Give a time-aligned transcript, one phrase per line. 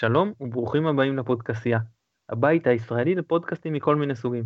[0.00, 1.78] שלום וברוכים הבאים לפודקאסיה,
[2.28, 4.44] הבית הישראלי לפודקאסטים מכל מיני סוגים.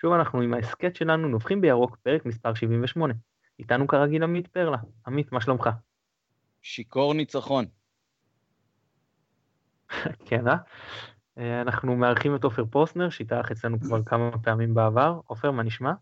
[0.00, 3.14] שוב אנחנו עם ההסכת שלנו נובחים בירוק, פרק מספר 78.
[3.58, 4.76] איתנו כרגיל עמית פרלה.
[5.06, 5.70] עמית, מה שלומך?
[6.62, 7.64] שיכור ניצחון.
[10.26, 10.56] כן, אה?
[11.38, 11.60] אה?
[11.60, 15.20] אנחנו מארחים את עופר פוסנר, שהתארח אצלנו כבר כמה פעמים בעבר.
[15.26, 15.92] עופר, מה נשמע?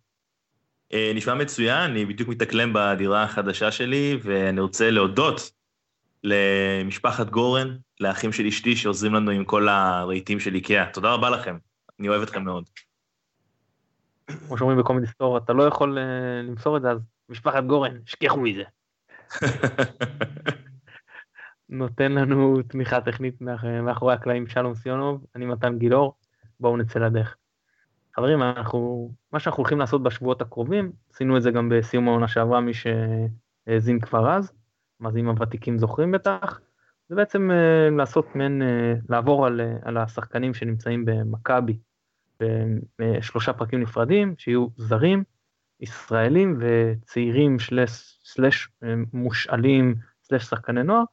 [0.93, 5.55] אה, נשמע מצוין, אני בדיוק מתאקלם בדירה החדשה שלי, ואני רוצה להודות
[6.27, 10.91] למשפחת גורן, לאחים של אשתי שעוזרים לנו עם כל הרהיטים של איקאה.
[10.93, 11.59] תודה רבה לכם,
[12.01, 12.65] אני אוהב אתכם מאוד.
[14.27, 16.98] כמו שאומרים בקומדי סטור, אתה לא יכול uh, למסור את זה, אז
[17.29, 18.62] משפחת גורן, שכחו מזה.
[21.69, 23.41] נותן לנו תמיכה טכנית
[23.83, 26.15] מאחורי הקלעים שלום סיונוב, אני מתן גילאור,
[26.61, 27.37] בואו נצא לדרך.
[28.17, 32.61] חברים, אנחנו, מה שאנחנו הולכים לעשות בשבועות הקרובים, עשינו את זה גם בסיום העונה שעברה,
[32.61, 34.53] מי שהאזין כבר אז,
[35.00, 36.60] מאזינים הוותיקים זוכרים בטח,
[37.09, 41.78] זה בעצם uh, לעשות מעין, uh, לעבור על, uh, על השחקנים שנמצאים במכבי,
[42.98, 45.25] בשלושה פרקים נפרדים, שיהיו זרים,
[45.80, 48.69] ישראלים וצעירים שלש, שלש
[49.12, 51.05] מושאלים, שלש שחקני נוער,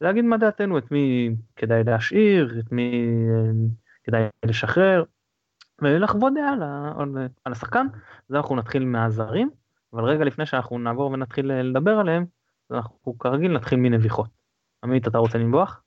[0.00, 3.16] להגיד מה דעתנו, את מי כדאי להשאיר, את מי
[4.04, 5.04] כדאי לשחרר,
[5.82, 6.52] ולחוות דעה
[6.98, 7.86] על, על השחקן,
[8.30, 9.50] אז אנחנו נתחיל מהזרים,
[9.92, 12.26] אבל רגע לפני שאנחנו נעבור ונתחיל לדבר עליהם,
[12.70, 14.30] אנחנו כרגיל נתחיל מנביחות.
[14.84, 15.82] עמית, אתה רוצה לנבוח?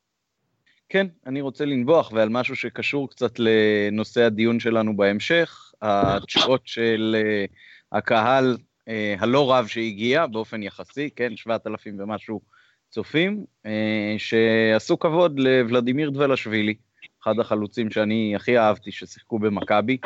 [0.89, 7.45] כן, אני רוצה לנבוח, ועל משהו שקשור קצת לנושא הדיון שלנו בהמשך, התשואות של אה,
[7.91, 12.41] הקהל אה, הלא רב שהגיע באופן יחסי, כן, 7,000 ומשהו
[12.89, 16.75] צופים, אה, שעשו כבוד לוולדימיר דבלשווילי,
[17.23, 19.97] אחד החלוצים שאני הכי אהבתי ששיחקו במכבי,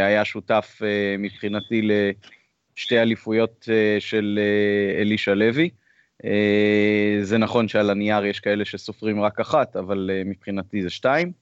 [0.00, 0.80] היה שותף
[1.18, 1.88] מבחינתי
[2.76, 4.38] לשתי אליפויות של
[5.00, 5.70] אלישע לוי.
[6.24, 11.32] אה, זה נכון שעל הנייר יש כאלה שסופרים רק אחת, אבל אה, מבחינתי זה שתיים.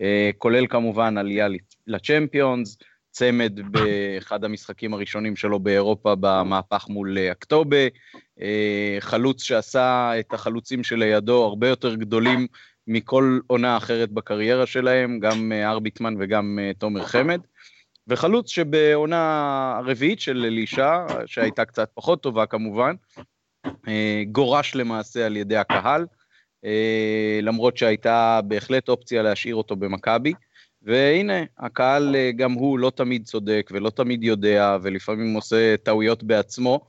[0.00, 1.48] אה, כולל כמובן עלייה
[1.86, 2.78] לצ'מפיונס,
[3.10, 7.76] צמד באחד המשחקים הראשונים שלו באירופה במהפך מול אקטובה,
[9.00, 12.46] חלוץ שעשה את החלוצים שלידו הרבה יותר גדולים
[12.86, 17.40] מכל עונה אחרת בקריירה שלהם, גם ארביטמן וגם תומר חמד.
[18.08, 22.94] וחלוץ שבעונה הרביעית של אלישע, שהייתה קצת פחות טובה כמובן,
[23.88, 26.06] אה, גורש למעשה על ידי הקהל,
[26.64, 30.32] אה, למרות שהייתה בהחלט אופציה להשאיר אותו במכבי.
[30.82, 36.80] והנה, הקהל אה, גם הוא לא תמיד צודק ולא תמיד יודע, ולפעמים עושה טעויות בעצמו,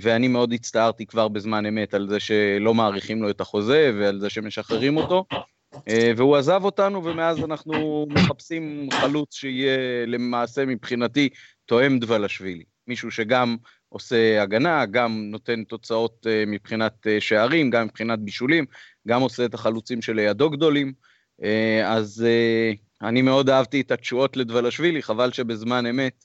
[0.00, 4.30] ואני מאוד הצטערתי כבר בזמן אמת על זה שלא מאריכים לו את החוזה ועל זה
[4.30, 5.24] שמשחררים אותו,
[6.16, 11.28] והוא עזב אותנו, ומאז אנחנו מחפשים חלוץ שיהיה למעשה מבחינתי
[11.66, 12.64] תואם דבלשווילי.
[12.86, 13.56] מישהו שגם
[13.88, 18.64] עושה הגנה, גם נותן תוצאות אה, מבחינת אה, שערים, גם מבחינת בישולים,
[19.08, 20.92] גם עושה את החלוצים שלידו גדולים.
[21.42, 22.26] אה, אז
[23.02, 26.24] אני מאוד אהבתי את התשואות לדבלשווילי, חבל שבזמן אמת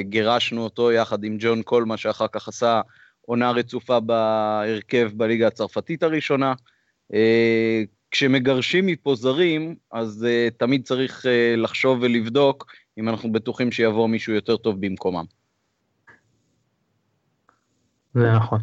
[0.00, 2.80] גירשנו אותו יחד עם ג'ון קולמה, שאחר כך עשה
[3.20, 6.54] עונה רצופה בהרכב בליגה הצרפתית הראשונה.
[8.10, 10.26] כשמגרשים מפה זרים, אז
[10.56, 11.26] תמיד צריך
[11.56, 12.66] לחשוב ולבדוק
[12.98, 15.24] אם אנחנו בטוחים שיבוא מישהו יותר טוב במקומם.
[18.14, 18.60] זה נכון.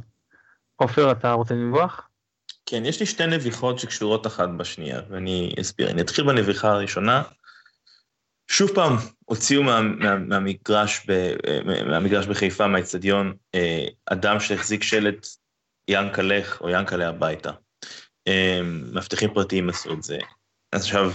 [0.76, 2.10] עופר, אתה רוצה לנבוח?
[2.66, 5.90] כן, יש לי שתי נביחות שקשורות אחת בשנייה, ואני אסביר.
[5.90, 7.24] אני אתחיל בנביחה הראשונה.
[8.48, 8.94] שוב פעם,
[9.26, 11.34] הוציאו מה, מה, מהמגרש, ב,
[11.86, 15.28] מהמגרש בחיפה, מהאצטדיון, אה, אדם שהחזיק שלט
[15.88, 17.52] ינקלך או ינקלה הביתה.
[18.64, 20.18] מאבטחים פרטיים עשו את זה.
[20.72, 21.12] אז עכשיו,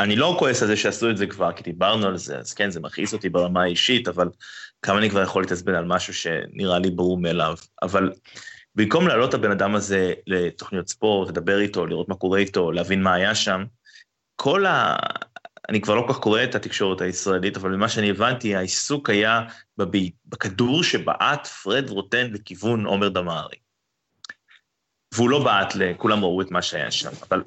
[0.00, 2.70] אני לא כועס על זה שעשו את זה כבר, כי דיברנו על זה, אז כן,
[2.70, 4.28] זה מכעיס אותי ברמה האישית, אבל
[4.82, 7.54] כמה אני כבר יכול להתעצבן על משהו שנראה לי ברור מאליו.
[7.82, 8.12] אבל
[8.74, 13.02] במקום להעלות את הבן אדם הזה לתוכניות ספורט, לדבר איתו, לראות מה קורה איתו, להבין
[13.02, 13.64] מה היה שם,
[14.36, 14.96] כל ה...
[15.68, 19.42] אני כבר לא כל כך קורא את התקשורת הישראלית, אבל ממה שאני הבנתי, העיסוק היה
[19.78, 19.98] בב...
[20.26, 23.56] בכדור שבעט פרד רוטן לכיוון עומר דמארי.
[25.14, 27.42] והוא לא בעט לכולם ראו את מה שהיה שם, אבל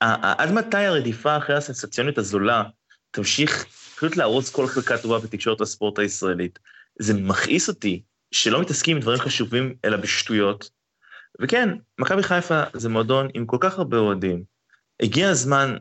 [0.00, 2.62] עד מתי הרדיפה אחרי הסנסציונית הזולה
[3.10, 3.64] תמשיך
[3.96, 6.58] פשוט להרוס כל חלקה טובה בתקשורת הספורט הישראלית?
[6.98, 10.70] זה מכעיס אותי שלא מתעסקים עם דברים חשובים אלא בשטויות.
[11.40, 11.68] וכן,
[11.98, 14.44] מכבי חיפה זה מועדון עם כל כך הרבה אוהדים.
[15.02, 15.76] הגיע הזמן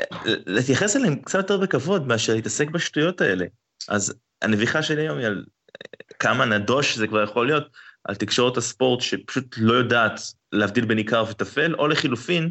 [0.00, 0.06] אה,
[0.46, 3.46] להתייחס אליהם קצת יותר בכבוד מאשר להתעסק בשטויות האלה.
[3.88, 7.68] אז הנביכה שלי היום היא על אה, כמה נדוש זה כבר יכול להיות,
[8.04, 10.20] על תקשורת הספורט שפשוט לא יודעת
[10.52, 12.50] להבדיל בין עיקר וטפל, או לחילופין,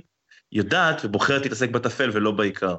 [0.52, 2.76] יודעת ובוחרת להתעסק בטפל ולא בעיקר.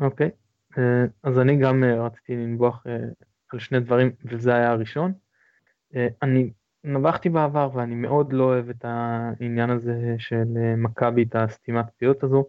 [0.00, 0.48] אוקיי, okay.
[0.78, 2.96] אה, אז אני גם אה, רציתי לנבוח אה,
[3.52, 5.12] על שני דברים, וזה היה הראשון.
[6.22, 6.50] אני
[6.84, 10.44] נבחתי בעבר ואני מאוד לא אוהב את העניין הזה של
[10.76, 12.46] מכבי, את הסתימת פיות הזו.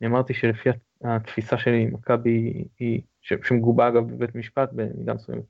[0.00, 0.68] אני אמרתי שלפי
[1.04, 5.44] התפיסה שלי, מכבי היא, שמגובה אגב בבית משפט במידה מסוימת,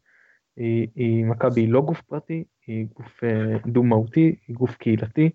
[0.56, 5.30] היא, היא מכבי היא לא גוף פרטי, היא גוף אה, דו-מהותי, היא גוף קהילתי,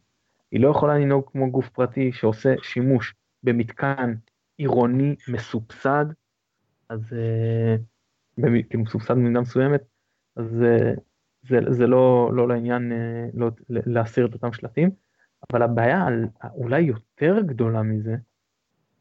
[0.51, 4.13] היא לא יכולה לנהוג כמו גוף פרטי שעושה שימוש במתקן
[4.57, 6.05] עירוני מסובסד,
[6.89, 7.13] אז
[8.69, 9.81] כאילו מסובסד במידה מסוימת,
[10.35, 10.65] אז
[11.47, 12.91] זה, זה לא, לא לעניין
[13.33, 14.89] לא, להסיר את אותם שלטים,
[15.51, 16.07] אבל הבעיה
[16.55, 18.15] אולי יותר גדולה מזה,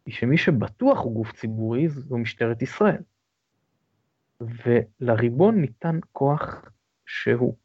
[0.06, 3.02] היא שמי שבטוח הוא גוף ציבורי זו משטרת ישראל.
[4.40, 6.64] ולריבון ניתן כוח
[7.06, 7.56] שהוא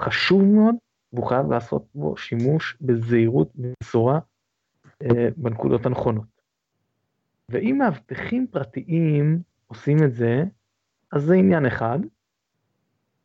[0.00, 0.74] חשוב מאוד,
[1.12, 4.18] והוא חייב לעשות בו שימוש בזהירות ובשורה
[5.02, 6.34] אה, בנקודות הנכונות.
[7.48, 10.44] ואם מאבטחים פרטיים עושים את זה,
[11.12, 11.98] אז זה עניין אחד,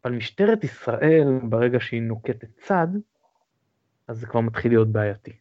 [0.05, 2.87] אבל משטרת ישראל, ברגע שהיא נוקטת צד,
[4.07, 5.33] אז זה כבר מתחיל להיות בעייתי.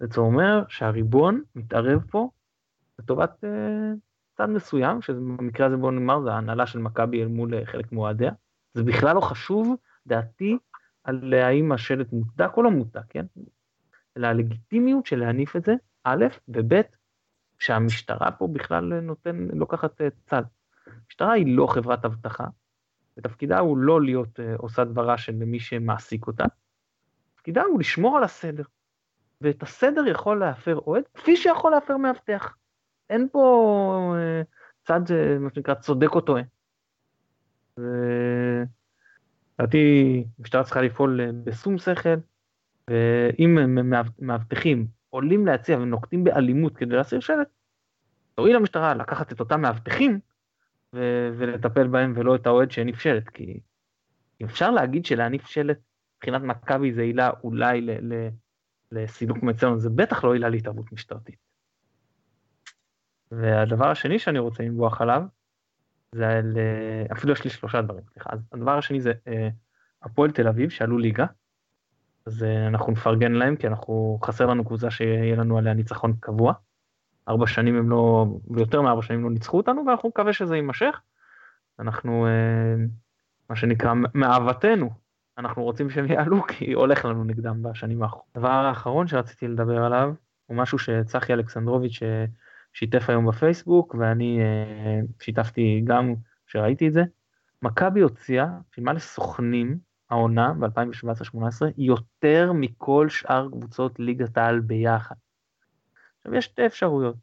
[0.00, 2.30] זה אומר שהריבון מתערב פה
[2.98, 3.46] לטובת uh,
[4.38, 8.32] צד מסוים, שבמקרה הזה בוא נאמר זה ההנהלה של מכבי אל מול אה, חלק מועדיה.
[8.74, 9.76] זה בכלל לא חשוב,
[10.06, 10.58] דעתי,
[11.04, 13.26] על האם השלט מוצדק או לא מוצדק, כן?
[14.16, 15.74] אלא הלגיטימיות של להניף את זה,
[16.04, 16.80] א', וב',
[17.58, 20.42] שהמשטרה פה בכלל נותן, לוקחת אה, צד.
[20.86, 22.46] המשטרה היא לא חברת אבטחה,
[23.16, 26.44] ותפקידה הוא לא להיות עושה דברה של מי שמעסיק אותה,
[27.34, 28.64] תפקידה הוא לשמור על הסדר.
[29.40, 32.57] ואת הסדר יכול להפר אוהד, כפי שיכול להפר מאבטח.
[33.10, 34.46] אין פה uh,
[34.84, 36.42] צד, uh, מה שנקרא, צודק או טועה.
[39.58, 42.14] לדעתי, המשטרה צריכה לפעול בשום שכל,
[42.90, 43.78] ואם
[44.18, 47.48] מאבטחים עולים להציע ונוקטים באלימות כדי להסיר שלט,
[48.34, 50.20] תואיל למשטרה לקחת את אותם מאבטחים
[50.92, 53.60] ולטפל בהם ולא את האוהד שהניף שלט, כי
[54.44, 55.78] אפשר להגיד שלהניף שלט
[56.16, 57.86] מבחינת מכבי זה עילה אולי
[58.92, 61.47] לסילוק מצלון, זה בטח לא עילה להתערבות משטרתית.
[63.32, 65.22] והדבר השני שאני רוצה לנבוח עליו,
[66.14, 66.56] זה על,
[67.12, 69.48] אפילו יש לי שלושה דברים, סליחה, אז הדבר השני זה אה,
[70.02, 71.26] הפועל תל אביב שעלו ליגה,
[72.26, 76.52] אז אה, אנחנו נפרגן להם כי אנחנו, חסר לנו קבוצה שיהיה לנו עליה ניצחון קבוע.
[77.28, 81.00] ארבע שנים הם לא, ויותר מארבע שנים לא ניצחו אותנו, ואנחנו מקווה שזה יימשך.
[81.78, 82.84] אנחנו, אה,
[83.50, 84.90] מה שנקרא, מאהבתנו,
[85.38, 88.26] אנחנו רוצים שהם יעלו, כי הולך לנו נגדם בשנים האחרונות.
[88.34, 90.14] הדבר האחרון שרציתי לדבר עליו,
[90.46, 92.24] הוא משהו שצחי אלכסנדרוביץ' אה,
[92.72, 96.14] שיתף היום בפייסבוק, ואני אה, שיתפתי גם
[96.46, 97.02] כשראיתי את זה.
[97.62, 99.78] מכבי הוציאה, שילמה לסוכנים
[100.10, 101.38] העונה ב-2017-2018,
[101.78, 105.14] יותר מכל שאר קבוצות ליגת העל ביחד.
[106.18, 107.16] עכשיו יש שתי אפשרויות,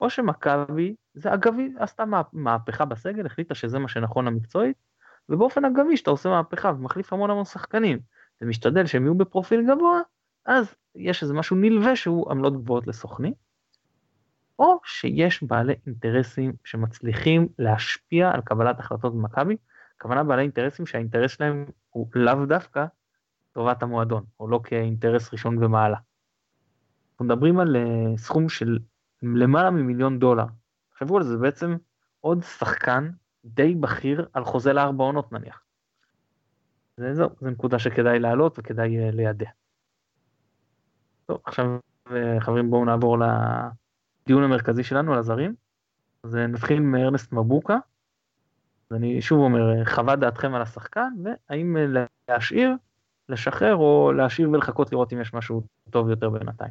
[0.00, 4.76] או שמכבי, זה אגבי, עשתה מהפכה בסגל, החליטה שזה מה שנכון למקצועית,
[5.28, 7.98] ובאופן אגבי שאתה עושה מהפכה ומחליף המון המון שחקנים,
[8.40, 10.00] ומשתדל שהם יהיו בפרופיל גבוה,
[10.46, 13.32] אז יש איזה משהו נלווה שהוא עמלות גבוהות לסוכנים,
[14.58, 19.56] או שיש בעלי אינטרסים שמצליחים להשפיע על קבלת החלטות במכבי,
[19.96, 22.86] הכוונה בעלי אינטרסים שהאינטרס שלהם הוא לאו דווקא
[23.52, 25.96] טובת המועדון, או לא כאינטרס ראשון במעלה.
[27.12, 28.78] אנחנו מדברים על uh, סכום של
[29.22, 30.44] למעלה ממיליון דולר.
[30.90, 31.76] תחשבו על זה, בעצם
[32.20, 33.10] עוד שחקן
[33.44, 35.62] די בכיר על חוזה לארבע עונות נניח.
[36.96, 39.50] זה זהו, זו נקודה שכדאי להעלות וכדאי uh, לידע.
[41.26, 43.18] טוב, עכשיו uh, חברים בואו נעבור
[44.26, 45.54] לדיון המרכזי שלנו על הזרים.
[46.24, 47.76] אז נתחיל עם ארנסט מבוקה.
[48.90, 51.76] אז אני שוב אומר, חוות דעתכם על השחקן, והאם
[52.28, 52.72] להשאיר,
[53.28, 56.70] לשחרר או להשאיר ולחכות לראות אם יש משהו טוב יותר בינתיים.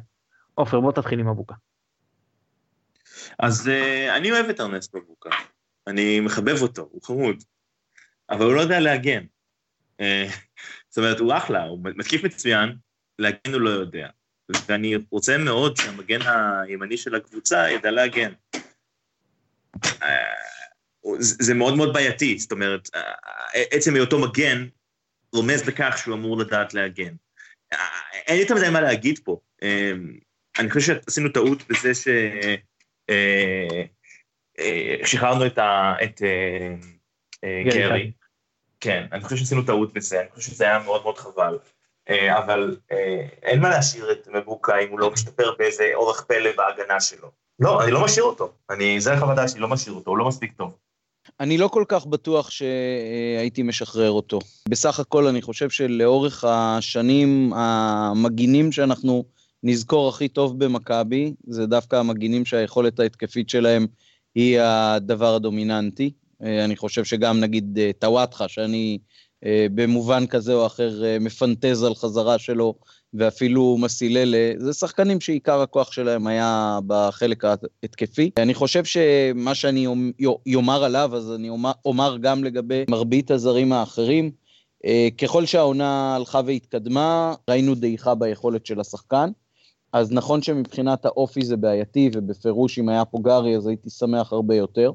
[0.54, 1.54] עופר, בוא תתחיל עם מבוקה.
[3.38, 3.70] אז
[4.16, 5.30] אני אוהב את ארנסט מבוקה.
[5.86, 7.36] אני מחבב אותו, הוא חמוד.
[8.30, 9.24] אבל הוא לא יודע להגן.
[10.88, 12.76] זאת אומרת, הוא אחלה, הוא מתקיף מצוין,
[13.18, 14.08] להגן הוא לא יודע.
[14.68, 18.32] ואני רוצה מאוד שהמגן הימני של הקבוצה ידע להגן.
[19.86, 20.04] Uh,
[21.18, 22.88] זה מאוד מאוד בעייתי, זאת אומרת,
[23.54, 24.66] עצם היותו מגן
[25.32, 27.14] רומז לכך שהוא אמור לדעת להגן.
[28.26, 29.40] אין לי יותר מדי מה להגיד פה.
[30.58, 31.92] אני חושב שעשינו טעות בזה
[35.04, 36.22] ששחררנו אה, אה, את
[37.44, 38.12] אה, גרי.
[38.80, 41.58] כן, אני חושב שעשינו טעות בזה, אני חושב שזה היה מאוד מאוד חבל.
[42.10, 42.76] אבל
[43.42, 47.30] אין מה להשאיר את מבוקה אם הוא לא משתפר באיזה אורך פלא בהגנה שלו.
[47.58, 48.52] לא, אני לא משאיר אותו.
[48.70, 50.72] אני, זה החוות דעת שלי, לא משאיר אותו, הוא לא מספיק טוב.
[51.40, 54.38] אני לא כל כך בטוח שהייתי משחרר אותו.
[54.68, 59.24] בסך הכל אני חושב שלאורך השנים המגינים שאנחנו
[59.62, 63.86] נזכור הכי טוב במכבי, זה דווקא המגינים שהיכולת ההתקפית שלהם
[64.34, 66.10] היא הדבר הדומיננטי.
[66.42, 69.06] אה, אני חושב שגם נגיד אה, טוואטחה, שאני אה,
[69.74, 72.74] במובן כזה או אחר אה, מפנטז על חזרה שלו
[73.14, 78.30] ואפילו מסיללה, זה שחקנים שעיקר הכוח שלהם היה בחלק ההתקפי.
[78.36, 79.86] אני חושב שמה שאני
[80.54, 84.30] אומר עליו, אז אני אומר, אומר גם לגבי מרבית הזרים האחרים.
[84.84, 89.30] אה, ככל שהעונה הלכה והתקדמה, ראינו דעיכה ביכולת של השחקן.
[89.92, 94.54] אז נכון שמבחינת האופי זה בעייתי, ובפירוש אם היה פה גארי אז הייתי שמח הרבה
[94.54, 94.92] יותר.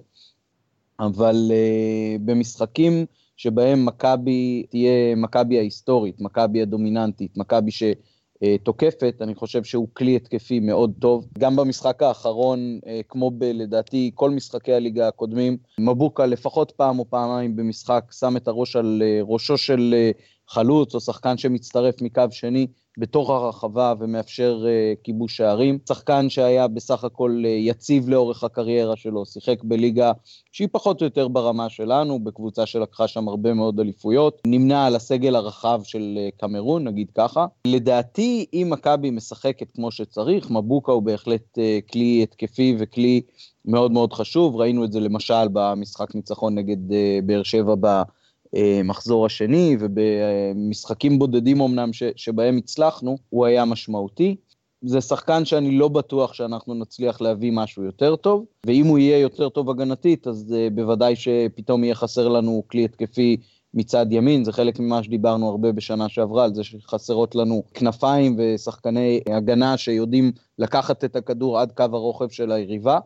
[1.00, 3.06] אבל uh, במשחקים
[3.42, 10.94] שבהם מכבי תהיה מכבי ההיסטורית, מכבי הדומיננטית, מכבי שתוקפת, אני חושב שהוא כלי התקפי מאוד
[11.00, 11.26] טוב.
[11.40, 17.56] גם במשחק האחרון, אה, כמו בלדעתי כל משחקי הליגה הקודמים, מבוקה לפחות פעם או פעמיים
[17.56, 20.12] במשחק שם את הראש על אה, ראשו של אה,
[20.50, 22.68] חלוץ או שחקן שמצטרף מקו שני
[22.98, 25.80] בתוך הרחבה ומאפשר uh, כיבוש שערים.
[25.88, 30.12] שחקן שהיה בסך הכל uh, יציב לאורך הקריירה שלו, שיחק בליגה
[30.52, 35.36] שהיא פחות או יותר ברמה שלנו, בקבוצה שלקחה שם הרבה מאוד אליפויות, נמנה על הסגל
[35.36, 37.46] הרחב של uh, קמרון, נגיד ככה.
[37.68, 43.22] לדעתי, אם מכבי משחקת כמו שצריך, מבוקה הוא בהחלט uh, כלי התקפי וכלי
[43.66, 46.94] מאוד מאוד חשוב, ראינו את זה למשל במשחק ניצחון נגד uh,
[47.26, 48.02] באר שבע ב...
[48.54, 54.36] המחזור השני, ובמשחקים בודדים אמנם ש, שבהם הצלחנו, הוא היה משמעותי.
[54.86, 59.50] זה שחקן שאני לא בטוח שאנחנו נצליח להביא משהו יותר טוב, ואם הוא יהיה יותר
[59.50, 63.38] טוב הגנתית, אז uh, בוודאי שפתאום יהיה חסר לנו כלי התקפי
[63.74, 69.22] מצד ימין, זה חלק ממה שדיברנו הרבה בשנה שעברה, על זה שחסרות לנו כנפיים ושחקני
[69.30, 73.00] הגנה שיודעים לקחת את הכדור עד קו הרוחב של היריבה.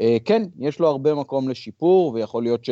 [0.00, 2.70] Uh, כן, יש לו הרבה מקום לשיפור, ויכול להיות ש...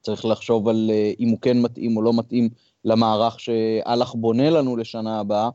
[0.00, 2.48] צריך לחשוב על אה, אם הוא כן מתאים או לא מתאים
[2.84, 5.50] למערך שאלח בונה לנו לשנה הבאה,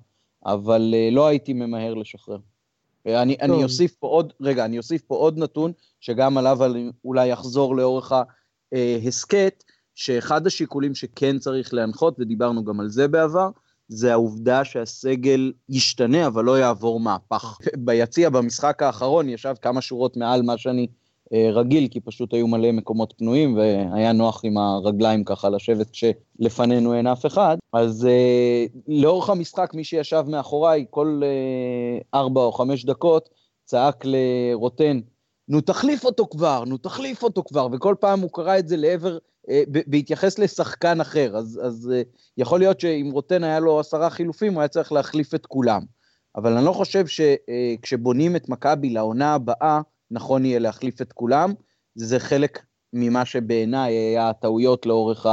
[0.45, 2.37] אבל אה, לא הייתי ממהר לשחרר.
[3.07, 7.33] אני, אני אוסיף פה עוד, רגע, אני אוסיף פה עוד נתון, שגם עליו אני אולי
[7.33, 8.11] אחזור לאורך
[8.71, 9.63] ההסכת,
[9.95, 13.49] שאחד השיקולים שכן צריך להנחות, ודיברנו גם על זה בעבר,
[13.87, 17.57] זה העובדה שהסגל ישתנה, אבל לא יעבור מהפך.
[17.85, 20.93] ביציע, במשחק האחרון, ישב כמה שורות מעל מה שאני אה,
[21.34, 27.08] רגיל, כי פשוט היו מלא מקומות פנויים, והיה נוח עם הרגליים ככה לשבת כשלפנינו אין
[27.08, 27.58] אף אחד.
[27.74, 33.29] אז אה, לאורך המשחק, מי שישב מאחוריי, כל אה, ארבע או חמש דקות,
[33.65, 35.00] צעק לרוטן,
[35.48, 39.17] נו תחליף אותו כבר, נו תחליף אותו כבר, וכל פעם הוא קרא את זה לעבר,
[39.50, 42.01] אה, בהתייחס לשחקן אחר, אז, אז אה,
[42.38, 45.82] יכול להיות שאם רוטן היה לו עשרה חילופים, הוא היה צריך להחליף את כולם.
[46.36, 49.82] אבל אני לא חושב שכשבונים אה, את מכבי לעונה הבאה,
[50.15, 51.53] נכון יהיה להחליף את כולם.
[51.95, 55.25] זה חלק ממה שבעיניי היה הטעויות לאורך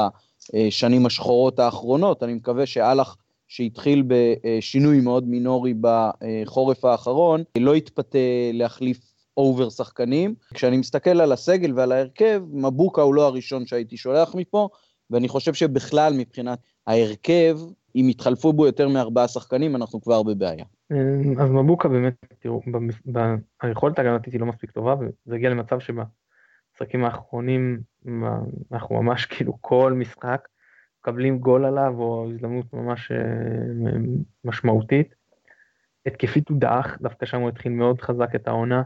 [0.54, 2.22] השנים השחורות האחרונות.
[2.22, 3.16] אני מקווה שאלח,
[3.48, 8.18] שהתחיל בשינוי מאוד מינורי בחורף האחרון, לא יתפתה
[8.52, 10.34] להחליף אובר שחקנים.
[10.54, 14.68] כשאני מסתכל על הסגל ועל ההרכב, מבוקה הוא לא הראשון שהייתי שולח מפה,
[15.10, 17.58] ואני חושב שבכלל מבחינת ההרכב,
[17.96, 20.64] אם יתחלפו בו יותר מארבעה שחקנים, אנחנו כבר בבעיה.
[21.38, 22.60] אז מבוקה באמת, תראו,
[23.62, 27.80] היכולת ההגנתית היא לא מספיק טובה, וזה הגיע למצב שבמשחקים האחרונים
[28.72, 30.48] אנחנו ממש כאילו כל משחק
[31.00, 33.18] מקבלים גול עליו, או הזדמנות ממש אה,
[34.44, 35.14] משמעותית.
[36.06, 38.82] התקפית הוא דעך, דווקא שם הוא התחיל מאוד חזק את העונה,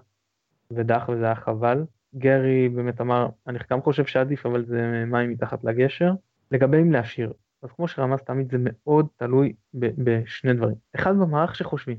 [0.70, 1.84] ודעך וזה היה חבל.
[2.14, 6.12] גרי באמת אמר, אני גם חושב שעדיף, אבל זה מים מתחת לגשר.
[6.50, 7.32] לגבי אם להשאיר,
[7.66, 10.74] אז כמו שרמז תמיד זה מאוד תלוי בשני דברים.
[10.94, 11.98] אחד במערך שחושבים.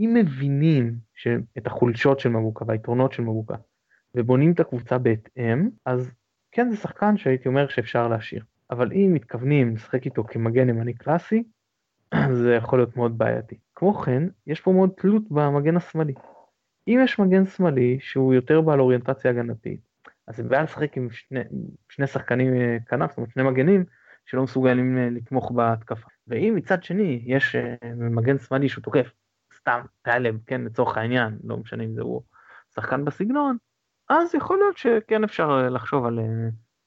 [0.00, 0.94] אם מבינים
[1.58, 3.54] את החולשות של מבוקה והיתרונות של מבוקה
[4.14, 6.10] ובונים את הקבוצה בהתאם, אז
[6.52, 8.44] כן זה שחקן שהייתי אומר שאפשר להשאיר.
[8.70, 11.42] אבל אם מתכוונים לשחק איתו כמגן ימני קלאסי,
[12.42, 13.56] זה יכול להיות מאוד בעייתי.
[13.74, 16.14] כמו כן, יש פה מאוד תלות במגן השמאלי.
[16.88, 19.80] אם יש מגן שמאלי שהוא יותר בעל אוריינטציה הגנתית,
[20.26, 21.40] אז זה בעיה לשחק עם שני,
[21.88, 23.84] שני שחקנים אה, כנף, זאת אומרת שני מגנים,
[24.26, 26.08] שלא מסוגלים אה, לתמוך בהתקפה.
[26.26, 29.10] ואם מצד שני יש אה, מגן שמאלי שהוא תוקף,
[29.56, 32.22] סתם טלב, כן, לצורך העניין, לא משנה אם זה הוא
[32.74, 33.56] שחקן בסגנון,
[34.08, 36.18] אז יכול להיות שכן אפשר אה, לחשוב על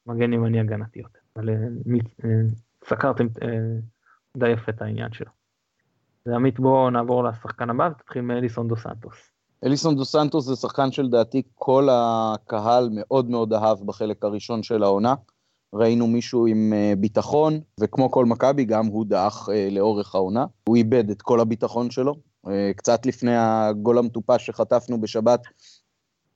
[0.05, 1.19] מגן ימני הגנתי יותר.
[1.35, 1.49] אבל
[2.85, 3.27] סקרתם
[4.37, 5.31] די יפה את העניין שלו.
[6.25, 9.31] ועמית בואו נעבור לשחקן הבא ותתחיל מאליסון דו סנטוס.
[9.65, 15.15] אליסון דו סנטוס זה שחקן שלדעתי כל הקהל מאוד מאוד אהב בחלק הראשון של העונה.
[15.75, 20.45] ראינו מישהו עם אה, ביטחון, וכמו כל מכבי, גם הוא דעך אה, לאורך העונה.
[20.67, 22.15] הוא איבד את כל הביטחון שלו.
[22.47, 25.41] אה, קצת לפני הגול המטופש שחטפנו בשבת,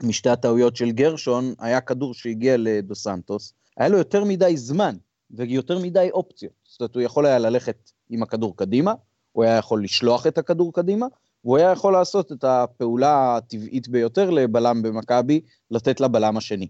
[0.03, 4.95] משתי הטעויות של גרשון, היה כדור שהגיע לדו סנטוס, היה לו יותר מדי זמן
[5.31, 6.53] ויותר מדי אופציות.
[6.63, 8.93] זאת אומרת, הוא יכול היה ללכת עם הכדור קדימה,
[9.31, 11.05] הוא היה יכול לשלוח את הכדור קדימה,
[11.43, 15.41] והוא היה יכול לעשות את הפעולה הטבעית ביותר לבלם במכבי,
[15.71, 16.67] לתת לבלם השני.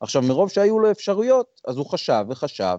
[0.00, 2.76] עכשיו, מרוב שהיו לו אפשרויות, אז הוא חשב וחשב,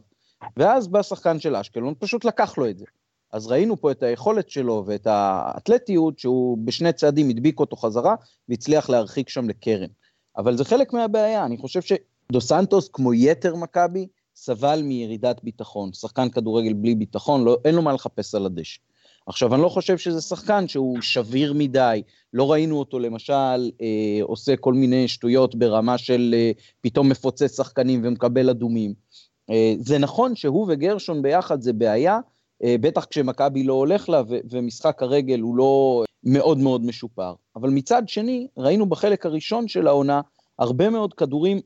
[0.57, 2.85] ואז בא שחקן של אשקלון, פשוט לקח לו את זה.
[3.31, 8.15] אז ראינו פה את היכולת שלו ואת האתלטיות שהוא בשני צעדים הדביק אותו חזרה
[8.49, 9.89] והצליח להרחיק שם לקרן.
[10.37, 15.93] אבל זה חלק מהבעיה, אני חושב שדו סנטוס, כמו יתר מכבי, סבל מירידת ביטחון.
[15.93, 18.79] שחקן כדורגל בלי ביטחון, לא, אין לו מה לחפש על הדשא.
[19.27, 22.01] עכשיו, אני לא חושב שזה שחקן שהוא שביר מדי,
[22.33, 28.01] לא ראינו אותו למשל אה, עושה כל מיני שטויות ברמה של אה, פתאום מפוצץ שחקנים
[28.03, 28.93] ומקבל אדומים.
[29.49, 32.19] אה, זה נכון שהוא וגרשון ביחד זה בעיה,
[32.63, 37.33] אה, בטח כשמכבי לא הולך לה ו- ומשחק הרגל הוא לא מאוד מאוד משופר.
[37.55, 40.21] אבל מצד שני, ראינו בחלק הראשון של העונה
[40.59, 41.59] הרבה מאוד כדורים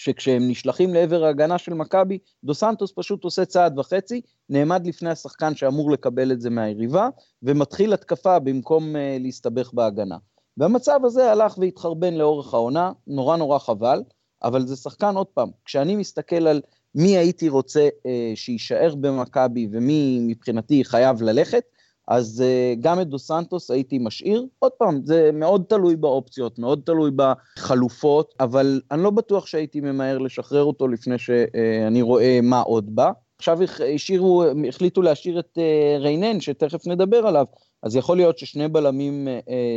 [0.00, 5.54] שכשהם נשלחים לעבר ההגנה של מכבי, דו סנטוס פשוט עושה צעד וחצי, נעמד לפני השחקן
[5.54, 7.08] שאמור לקבל את זה מהיריבה,
[7.42, 10.16] ומתחיל התקפה במקום uh, להסתבך בהגנה.
[10.56, 14.02] והמצב הזה הלך והתחרבן לאורך העונה, נורא נורא חבל,
[14.42, 16.60] אבל זה שחקן, עוד פעם, כשאני מסתכל על
[16.94, 21.62] מי הייתי רוצה uh, שיישאר במכבי ומי מבחינתי חייב ללכת,
[22.10, 24.46] אז uh, גם את דו סנטוס הייתי משאיר.
[24.58, 30.18] עוד פעם, זה מאוד תלוי באופציות, מאוד תלוי בחלופות, אבל אני לא בטוח שהייתי ממהר
[30.18, 33.10] לשחרר אותו לפני שאני רואה מה עוד בא.
[33.38, 33.58] עכשיו
[33.94, 37.44] השאירו, החליטו להשאיר את uh, ריינן, שתכף נדבר עליו,
[37.82, 39.28] אז יכול להיות ששני בלמים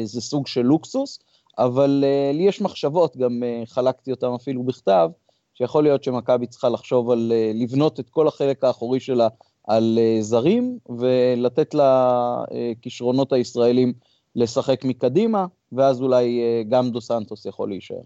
[0.04, 1.20] זה סוג של לוקסוס,
[1.58, 5.10] אבל לי יש מחשבות, גם חלקתי אותם אפילו בכתב,
[5.54, 9.28] שיכול להיות שמכבי צריכה לחשוב על לבנות את כל החלק האחורי שלה
[9.68, 13.94] על uh, זרים, ולתת לכישרונות הישראלים
[14.36, 18.02] לשחק מקדימה, ואז אולי uh, גם דו סנטוס יכול להישאר.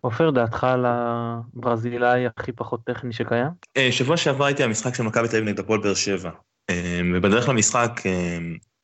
[0.00, 3.50] עופר, דעתך על הברזילאי הכי פחות טכני שקיים?
[3.90, 6.30] שבוע שעבר הייתי במשחק של מכבי תל אביב נגד הפועל באר שבע,
[7.14, 8.00] ובדרך למשחק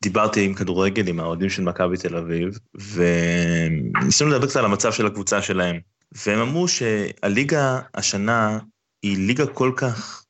[0.02, 5.06] דיברתי עם כדורגל, עם האוהדים של מכבי תל אביב, וניסינו לדבר קצת על המצב של
[5.06, 5.80] הקבוצה שלהם.
[6.26, 8.58] והם אמרו שהליגה השנה
[9.02, 10.24] היא ליגה כל כך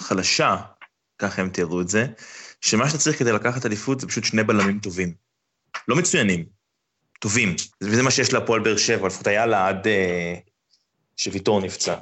[0.00, 0.56] חלשה,
[1.18, 2.06] ככה הם תיארו את זה,
[2.60, 5.14] שמה שאתה צריך כדי לקחת אליפות זה פשוט שני בלמים טובים.
[5.88, 6.46] לא מצוינים,
[7.20, 7.56] טובים.
[7.82, 10.34] וזה מה שיש להפועל באר שבע, לפחות היה לה עד אה,
[11.16, 11.96] שוויטור נפצע.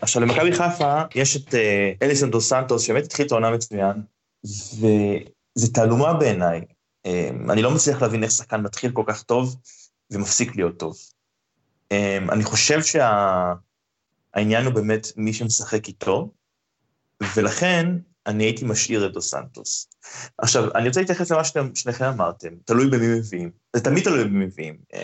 [0.00, 4.02] עכשיו, למכבי חיפה יש את אה, אליסון דו סנטוס, שבאמת התחיל את העונה מצוין,
[4.44, 6.60] וזה תעלומה בעיניי.
[7.06, 9.56] אה, אני לא מצליח להבין איך שחקן מתחיל כל כך טוב
[10.10, 10.96] ומפסיק להיות טוב.
[11.94, 14.66] Um, אני חושב שהעניין שה...
[14.66, 16.30] הוא באמת מי שמשחק איתו,
[17.36, 17.86] ולכן
[18.26, 19.88] אני הייתי משאיר את דו סנטוס.
[20.38, 23.50] עכשיו, אני רוצה להתייחס למה שאתם שניכם אמרתם, תלוי במי מביאים.
[23.76, 24.76] זה תמיד תלוי במי מביאים.
[24.94, 24.98] אה,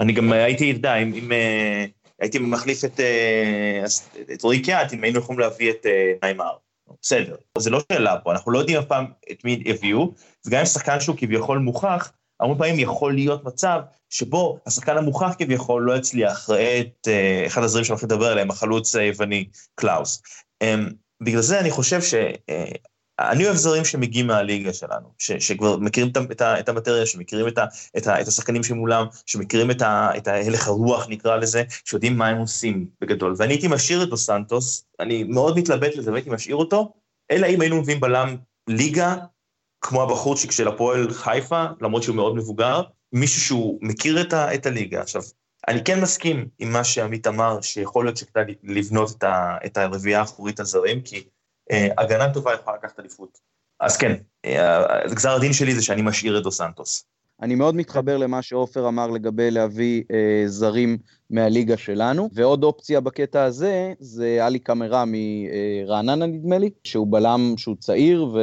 [0.00, 5.18] אני גם הייתי, אתה אם, אם אה, הייתי מחליף את, אה, את ריקיאט, אם היינו
[5.18, 5.86] יכולים להביא את
[6.22, 6.52] ניימר.
[7.02, 10.12] בסדר, זה לא שאלה פה, אנחנו לא יודעים אף פעם את מי יביאו,
[10.46, 15.82] וגם אם שחקן שהוא כביכול מוכח, הרבה פעמים יכול להיות מצב שבו השחקן המוכח כביכול
[15.82, 17.08] לא יצליח, ראה את
[17.46, 20.22] אחד הזרים שאני הולך לדבר עליהם, החלוץ היווני קלאוס.
[21.24, 22.14] בגלל זה אני חושב ש...
[22.14, 27.48] Uh, אני אוהב זרים שמגיעים מהליגה שלנו, ש, שכבר מכירים את, את, את המטריה, שמכירים
[27.48, 27.58] את,
[27.96, 29.82] את, את השחקנים שמולם, שמכירים את,
[30.16, 33.34] את ההלך הרוח, נקרא לזה, שיודעים מה הם עושים בגדול.
[33.36, 36.92] ואני הייתי משאיר את דו סנטוס, אני מאוד מתלבט לזה והייתי משאיר אותו,
[37.30, 38.36] אלא אם היינו מביאים בלם
[38.68, 39.16] ליגה
[39.80, 42.82] כמו הבחורצ'יק של הפועל חיפה, למרות שהוא מאוד מבוגר,
[43.12, 45.00] מישהו שהוא מכיר את, את הליגה.
[45.00, 45.22] עכשיו,
[45.68, 50.20] אני כן מסכים עם מה שעמית אמר, שיכול להיות שכדאי לבנות את, ה, את הרביעייה
[50.20, 51.24] האחורית הזרים, כי
[51.70, 53.38] אה, הגנה טובה יכולה לקחת אליפות.
[53.80, 54.12] אז כן,
[54.44, 57.04] אה, גזר הדין שלי זה שאני משאיר את דו סנטוס.
[57.42, 60.98] אני מאוד מתחבר למה שעופר אמר לגבי להביא אה, זרים
[61.30, 67.76] מהליגה שלנו, ועוד אופציה בקטע הזה, זה עלי קמרה מרעננה נדמה לי, שהוא בלם שהוא
[67.76, 68.34] צעיר,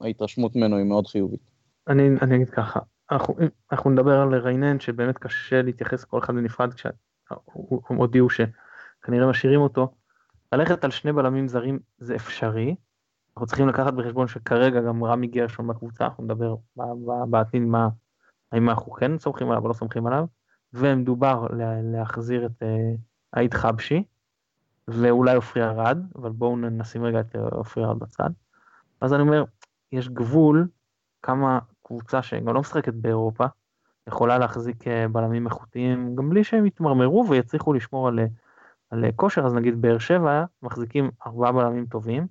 [0.00, 1.50] וההתרשמות ממנו היא מאוד חיובית.
[1.88, 2.80] אני, אני אגיד ככה,
[3.14, 3.34] אנחנו,
[3.72, 6.92] אנחנו נדבר על ריינן, שבאמת קשה להתייחס לכל אחד בנפרד, כשהם
[7.88, 9.94] הודיעו שכנראה משאירים אותו.
[10.52, 12.76] ללכת על שני בלמים זרים זה אפשרי,
[13.36, 16.54] אנחנו צריכים לקחת בחשבון שכרגע גם רמי גרשון בקבוצה, אנחנו נדבר
[17.30, 17.88] בעתיד מה,
[18.52, 20.26] האם אנחנו כן סומכים עליו או לא סומכים עליו,
[20.72, 21.46] ומדובר
[21.82, 22.62] להחזיר את
[23.36, 24.04] עיד חבשי,
[24.88, 28.30] ואולי עופרי ארד, אבל בואו נשים רגע את עופרי ארד בצד.
[29.00, 29.44] אז אני אומר,
[29.92, 30.68] יש גבול
[31.22, 33.44] כמה קבוצה שגם לא משחקת באירופה,
[34.08, 38.18] יכולה להחזיק בלמים איכותיים גם בלי שהם יתמרמרו ויצליחו לשמור על,
[38.90, 42.26] על כושר, אז נגיד באר שבע מחזיקים ארבעה בלמים טובים,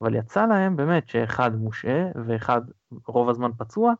[0.00, 2.60] אבל יצא להם באמת שאחד מושעה ואחד
[3.06, 3.92] רוב הזמן פצוע,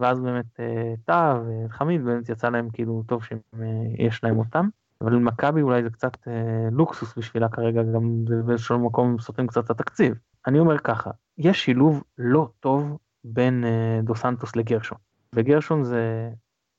[0.00, 4.68] ואז באמת אה, טאה וחמיד באמת יצא להם כאילו טוב שיש להם אותם.
[5.00, 9.70] אבל מכבי אולי זה קצת אה, לוקסוס בשבילה כרגע, גם באיזשהו מקום סותם קצת את
[9.70, 10.14] התקציב.
[10.46, 14.98] אני אומר ככה, יש שילוב לא טוב בין אה, דו סנטוס לגרשון.
[15.34, 16.30] וגרשון זה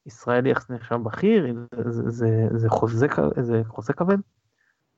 [0.06, 3.08] ישראלי זה נחשב בכיר, זה, זה, זה, זה, חוזה,
[3.42, 4.18] זה חוזה כבד.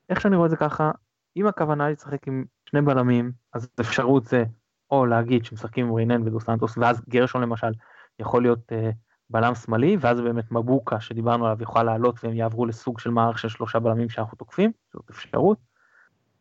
[0.09, 0.91] איך שאני רואה את זה ככה,
[1.37, 4.43] אם הכוונה היא לשחק עם שני בלמים, אז אפשרות זה
[4.91, 7.71] או להגיד שמשחקים עם ריינן ודו סנטוס, ואז גרשון למשל
[8.19, 8.95] יכול להיות uh,
[9.29, 13.49] בלם שמאלי, ואז באמת מבוקה שדיברנו עליו יוכל לעלות והם יעברו לסוג של מערך של
[13.49, 15.57] שלושה בלמים שאנחנו תוקפים, זאת אפשרות.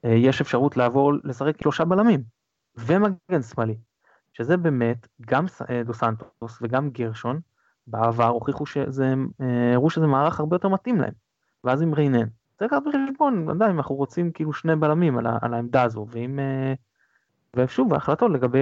[0.07, 2.23] Uh, יש אפשרות לעבור לשחק שלושה בלמים,
[2.77, 3.77] ומגן שמאלי,
[4.37, 7.40] שזה באמת גם uh, דו סנטוס וגם גרשון,
[7.87, 9.14] בעבר הוכיחו שזה,
[9.75, 11.12] הראו שזה מערך הרבה יותר מתאים להם.
[11.64, 12.27] ואז עם ריינן,
[12.59, 16.38] צריך לקחת בחשבון, עדיין אנחנו רוצים כאילו שני בלמים על, על העמדה הזו, ואם...
[17.57, 18.59] ושוב, ההחלטות לגבי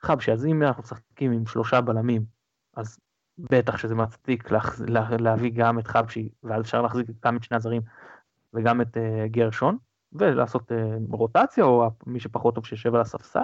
[0.00, 2.24] חבשי, אז אם אנחנו משחקים עם שלושה בלמים,
[2.76, 2.98] אז
[3.38, 7.56] בטח שזה מצדיק לה, לה, להביא גם את חבשי, ואז אפשר להחזיק גם את שני
[7.56, 7.82] הזרים
[8.54, 9.76] וגם את uh, גרשון,
[10.12, 10.74] ולעשות uh,
[11.10, 13.40] רוטציה, או מי שפחות טוב שיושב על הספסל,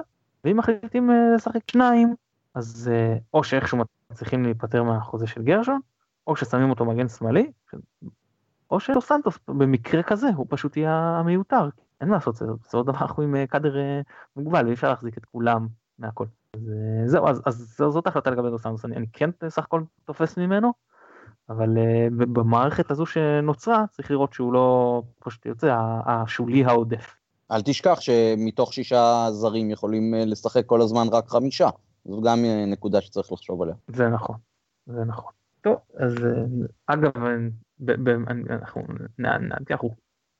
[0.49, 2.15] ואם מחליטים uh, לשחק שניים,
[2.55, 3.79] אז uh, או שאיכשהו
[4.11, 5.81] מצליחים להיפטר מהחוזה של גרשון,
[6.27, 7.53] או ששמים אותו מגן שמאלי,
[8.71, 11.69] או שדו סנטוס במקרה כזה הוא פשוט יהיה המיותר,
[12.01, 13.75] אין מה לעשות, זה בסופו דבר אנחנו עם קאדר
[14.37, 15.67] מוגבל ואי אפשר להחזיק את כולם
[15.99, 16.25] מהכל.
[16.55, 16.61] אז
[17.05, 20.73] זהו, אז, אז זאת ההחלטה לגבי דו סנטוס, אני, אני כן סך הכל תופס ממנו,
[21.49, 21.69] אבל
[22.09, 27.18] במערכת הזו שנוצרה צריך לראות שהוא לא פשוט יוצא השולי העודף.
[27.53, 31.69] אל תשכח שמתוך שישה זרים יכולים לשחק כל הזמן רק חמישה,
[32.05, 33.75] זו גם נקודה שצריך לחשוב עליה.
[33.89, 34.37] זה נכון,
[34.87, 35.33] זה נכון.
[35.61, 36.15] טוב, אז
[36.87, 37.11] אגב,
[38.51, 38.83] אנחנו,
[39.71, 39.95] אנחנו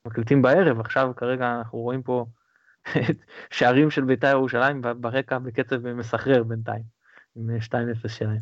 [0.07, 2.25] מקליטים בערב, עכשיו כרגע אנחנו רואים פה
[3.51, 6.83] שערים של בית"ר ירושלים ברקע בקצב מסחרר בינתיים,
[7.35, 7.49] עם
[8.05, 8.41] 2-0 שלהם.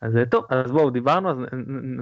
[0.00, 1.36] אז טוב, אז בואו, דיברנו, אז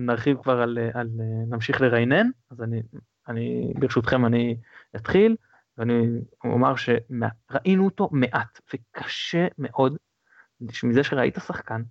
[0.00, 1.08] נרחיב כבר על, על
[1.48, 2.82] נמשיך לריינן, אז אני,
[3.28, 4.56] אני, ברשותכם אני
[4.96, 5.36] אתחיל,
[5.78, 9.96] ואני אומר שראינו אותו מעט, וקשה מאוד,
[10.84, 11.82] מזה שראית שחקן,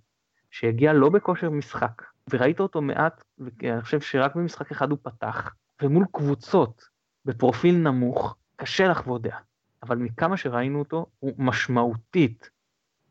[0.50, 6.06] שהגיע לא בכושר משחק, וראית אותו מעט, ואני חושב שרק במשחק אחד הוא פתח, ומול
[6.12, 6.82] קבוצות
[7.24, 9.40] בפרופיל נמוך, קשה לחוות דעה.
[9.82, 12.50] אבל מכמה שראינו אותו, הוא משמעותית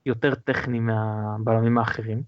[0.05, 2.23] יותר טכני מהבלמים האחרים.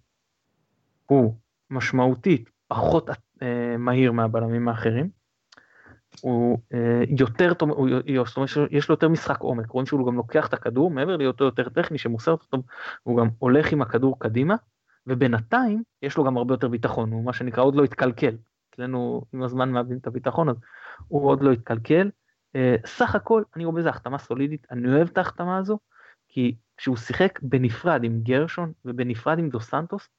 [1.06, 1.38] הוא
[1.70, 3.10] משמעותית פחות
[3.42, 5.10] אה, מהיר מהבלמים האחרים.
[6.22, 10.54] הוא אה, יותר זאת אומרת יש לו יותר משחק עומק, רואים שהוא גם לוקח את
[10.54, 12.58] הכדור, מעבר להיותו יותר טכני שמוסר אותו,
[13.04, 14.56] הוא גם הולך עם הכדור קדימה,
[15.08, 18.36] ובינתיים יש לו גם הרבה יותר ביטחון, הוא מה שנקרא עוד לא התקלקל.
[18.74, 20.56] אצלנו עם הזמן מאבדים את הביטחון, אז
[21.08, 22.10] הוא עוד לא התקלקל.
[22.58, 25.80] Uh, סך הכל אני רואה בזה החתמה סולידית, אני אוהב את ההחתמה הזו,
[26.28, 30.10] כי כשהוא שיחק בנפרד עם גרשון ובנפרד עם דו סנטוס,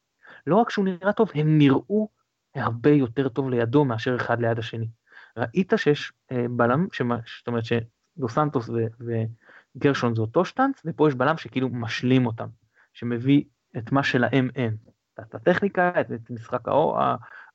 [0.47, 2.09] לא רק שהוא נראה טוב, הם נראו
[2.55, 4.89] הרבה יותר טוב לידו מאשר אחד ליד השני.
[5.39, 9.15] ראית שיש uh, בלם, שמה, זאת אומרת שדו סנטוס ו-
[9.77, 12.49] וגרשון זה אותו שטנץ, ופה יש בלם שכאילו משלים אותם,
[12.93, 13.45] שמביא
[13.79, 14.77] את מה שלהם אין.
[15.21, 16.61] את הטכניקה, את, את משחק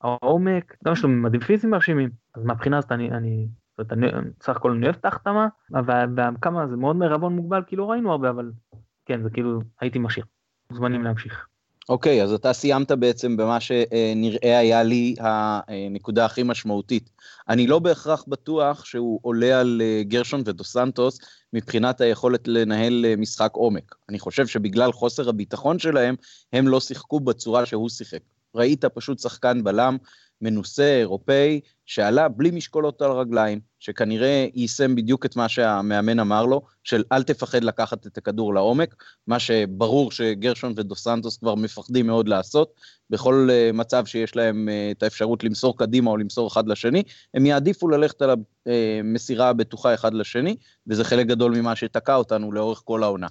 [0.02, 4.30] העומק, גם יש לו ממדים פיזיים מרשימים, אז מהבחינה הזאת אני, אני, זאת אומרת, אני
[4.42, 5.48] סך הכל אני אוהב את ההחתמה,
[6.36, 8.52] וכמה זה מאוד מערבון מוגבל, כי לא ראינו הרבה, אבל
[9.06, 10.26] כן, זה כאילו, הייתי משאיר.
[10.72, 11.48] מוזמנים להמשיך.
[11.90, 17.10] אוקיי, okay, אז אתה סיימת בעצם במה שנראה היה לי הנקודה הכי משמעותית.
[17.50, 21.20] אני לא בהכרח בטוח שהוא עולה על אה, גרשון ודו סנטוס
[21.54, 23.96] מבחינת היכולת לנהל אה, משחק עומק.
[24.10, 26.16] אני חושב שבגלל חוסר הביטחון שלהם,
[26.54, 28.20] הם לא שיחקו בצורה שהוא שיחק.
[28.56, 29.98] ראית פשוט שחקן בלם
[30.44, 36.62] מנוסה, אירופאי, שעלה בלי משקולות על הרגליים, שכנראה יישם בדיוק את מה שהמאמן אמר לו,
[36.84, 38.96] של אל תפחד לקחת את הכדור לעומק,
[39.28, 42.74] מה שברור שגרשון ודו סנטוס כבר מפחדים מאוד לעשות,
[43.10, 47.04] בכל אה, מצב שיש להם אה, את האפשרות למסור קדימה או למסור אחד לשני,
[47.34, 48.30] הם יעדיפו ללכת על
[48.66, 50.56] המסירה הבטוחה אחד לשני,
[50.88, 53.28] וזה חלק גדול ממה שתקע אותנו לאורך כל העונה.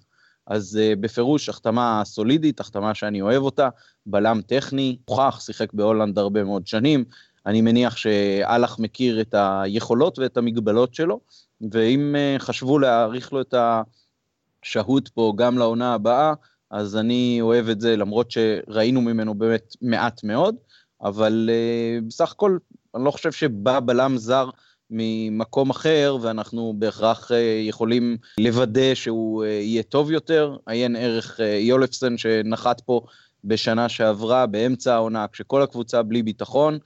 [0.52, 3.68] אז uh, בפירוש החתמה סולידית, החתמה שאני אוהב אותה,
[4.06, 7.04] בלם טכני, הוכח, שיחק בהולנד הרבה מאוד שנים,
[7.46, 11.20] אני מניח שאלח מכיר את היכולות ואת המגבלות שלו,
[11.72, 13.54] ואם uh, חשבו להאריך לו את
[14.64, 16.34] השהות פה גם לעונה הבאה,
[16.70, 20.56] אז אני אוהב את זה, למרות שראינו ממנו באמת מעט מאוד,
[21.02, 22.58] אבל uh, בסך הכל
[22.94, 24.50] אני לא חושב שבא בלם זר
[24.92, 30.56] ממקום אחר, ואנחנו בהכרח אה, יכולים לוודא שהוא אה, יהיה טוב יותר.
[30.66, 33.00] עיין ערך אה, יולפסן שנחת פה
[33.44, 36.78] בשנה שעברה, באמצע העונה, כשכל הקבוצה בלי ביטחון,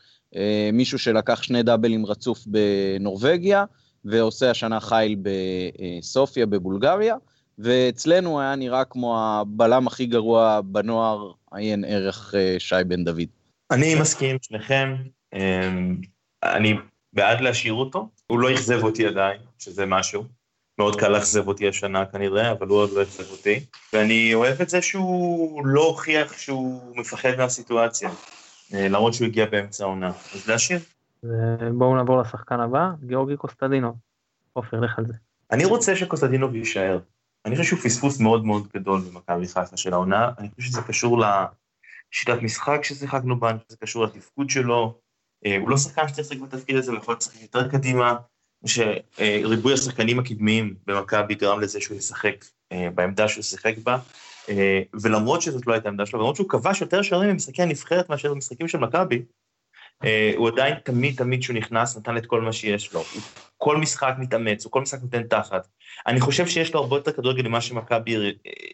[0.72, 3.64] מישהו שלקח שני דאבלים רצוף בנורבגיה,
[4.04, 7.16] ועושה השנה חייל בסופיה בבולגריה,
[7.58, 13.28] ואצלנו היה נראה כמו הבלם הכי גרוע בנוער, עיין ערך שי בן דוד.
[13.70, 14.94] אני מסכים עם שניכם.
[16.44, 16.74] אני
[17.16, 18.09] בעד להשאיר אותו.
[18.26, 20.24] הוא לא אכזב אותי עדיין, שזה משהו.
[20.79, 23.61] מאוד קל לאכזב אותי השנה כנראה, אבל הוא עוד לא אכזב אותי.
[23.92, 28.11] ואני אוהב את זה שהוא לא הוכיח שהוא מפחד מהסיטואציה,
[28.74, 30.12] אה, למרות שהוא הגיע באמצע העונה.
[30.35, 30.81] אז להשאיר.
[31.72, 33.94] בואו נעבור לשחקן הבא, גיאורגי קוסטדינו.
[34.52, 35.12] עופר, לך על זה.
[35.52, 36.98] אני רוצה שקוסטדינוב יישאר.
[37.44, 41.18] אני חושב שהוא פספוס מאוד מאוד גדול במכבי חיפה של העונה, אני חושב שזה קשור
[41.18, 45.05] לשיטת משחק ששיחקנו בה, זה קשור לתפקוד שלו.
[45.46, 48.16] אה, הוא לא שחקן שצריך לשחק בתפקיד הזה, הוא יכול לשחק יותר קדימה.
[48.66, 53.99] שריבוי השחקנים הקדמיים במכבי גרם לזה שהוא ישחק אה, בעמדה שהוא שיחק בה,
[54.49, 58.35] אה, ולמרות שזאת לא הייתה עמדה שלו, ולמרות שהוא כבש יותר שערים במשחקי הנבחרת מאשר
[58.35, 59.22] במשחקים של מכבי,
[60.37, 63.01] הוא עדיין תמיד תמיד כשהוא נכנס נתן את כל מה שיש לו.
[63.01, 63.22] הוא
[63.57, 65.68] כל משחק מתאמץ, הוא כל משחק נותן תחת.
[66.07, 68.16] אני חושב שיש לו הרבה יותר כדורגל ממה שמכבי,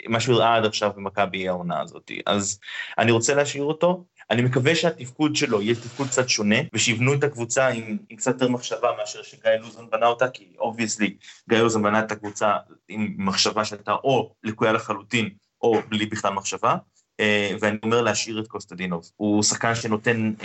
[0.08, 2.10] מה שהוא הראה עד עכשיו במכבי העונה הזאת.
[2.26, 2.60] אז
[2.98, 4.04] אני רוצה להשאיר אותו.
[4.32, 8.48] אני מקווה שהתפקוד שלו יהיה תפקוד קצת שונה, ושיבנו את הקבוצה עם, עם קצת יותר
[8.48, 11.16] מחשבה מאשר שגיא לוזון בנה אותה, כי obviously
[11.48, 12.52] גיא לוזון בנה את הקבוצה
[12.88, 15.28] עם מחשבה שהייתה או לקויה לחלוטין,
[15.62, 16.76] או בלי בכלל מחשבה.
[17.20, 17.24] Uh,
[17.60, 19.10] ואני אומר להשאיר את קוסטדינוב.
[19.16, 20.44] הוא שחקן שנותן uh,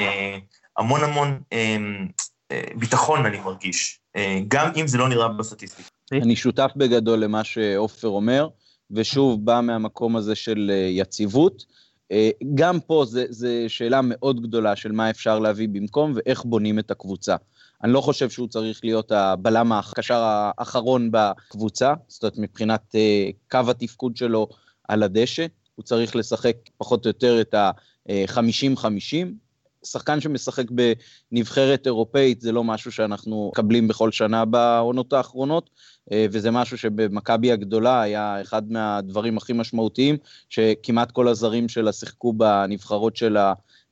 [0.78, 4.00] המון המון uh, ביטחון, אני מרגיש,
[4.48, 5.90] גם אם זה לא נראה בסטטיסטיקה.
[6.12, 8.48] אני שותף בגדול למה שעופר אומר,
[8.92, 11.64] ושוב בא מהמקום הזה של יציבות.
[12.12, 16.92] אה, גם פה זו שאלה מאוד גדולה של מה אפשר להביא במקום ואיך בונים את
[16.92, 17.36] הקבוצה.
[17.84, 23.72] אני לא חושב שהוא צריך להיות הבלם הקשר האחרון בקבוצה, זאת אומרת מבחינת אה, קו
[23.72, 24.48] התפקוד שלו
[24.88, 29.28] על הדשא, הוא צריך לשחק פחות או יותר את ה-50-50.
[29.84, 30.66] שחקן שמשחק
[31.32, 35.70] בנבחרת אירופאית זה לא משהו שאנחנו מקבלים בכל שנה בעונות האחרונות,
[36.14, 40.18] וזה משהו שבמכבי הגדולה היה אחד מהדברים הכי משמעותיים,
[40.50, 43.38] שכמעט כל הזרים שלה שיחקו בנבחרות של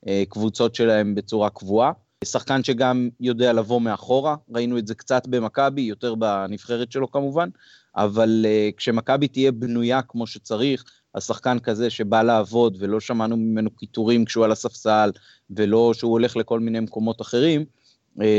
[0.06, 1.92] הקבוצות שלהם בצורה קבועה.
[2.24, 7.50] שחקן שגם יודע לבוא מאחורה, ראינו את זה קצת במכבי, יותר בנבחרת שלו כמובן,
[7.96, 10.84] אבל uh, כשמכבי תהיה בנויה כמו שצריך,
[11.16, 15.12] השחקן כזה שבא לעבוד ולא שמענו ממנו קיטורים כשהוא על הספסל,
[15.50, 17.66] ולא שהוא הולך לכל מיני מקומות אחרים, אה,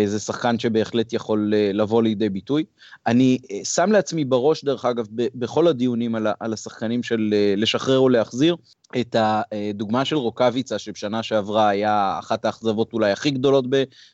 [0.06, 2.64] זה שחקן שבהחלט יכול אה, לבוא לידי ביטוי.
[3.06, 8.56] אני אה, שם לעצמי בראש, דרך אגב, בכל הדיונים על השחקנים של לשחרר או להחזיר,
[9.00, 13.64] את הדוגמה של רוקאביצה, שבשנה שעברה היה אחת האכזבות אולי הכי גדולות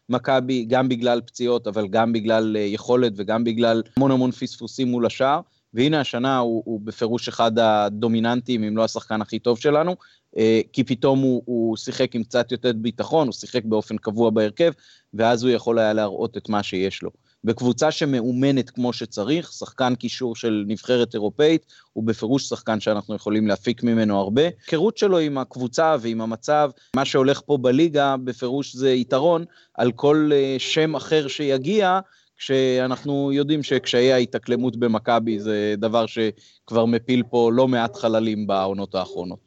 [0.08, 5.40] במכבי, גם בגלל פציעות, אבל גם בגלל יכולת וגם בגלל המון המון פספוסים מול השער.
[5.74, 9.96] והנה השנה הוא, הוא בפירוש אחד הדומיננטיים, אם לא השחקן הכי טוב שלנו,
[10.38, 14.72] אה, כי פתאום הוא, הוא שיחק עם קצת יותר ביטחון, הוא שיחק באופן קבוע בהרכב,
[15.14, 17.10] ואז הוא יכול היה להראות את מה שיש לו.
[17.44, 23.82] בקבוצה שמאומנת כמו שצריך, שחקן קישור של נבחרת אירופאית, הוא בפירוש שחקן שאנחנו יכולים להפיק
[23.82, 24.42] ממנו הרבה.
[24.42, 30.30] היכרות שלו עם הקבוצה ועם המצב, מה שהולך פה בליגה, בפירוש זה יתרון על כל
[30.32, 32.00] אה, שם אחר שיגיע,
[32.36, 39.38] כשאנחנו יודעים שקשיי ההתאקלמות במכבי זה דבר שכבר מפיל פה לא מעט חללים בעונות האחרונות.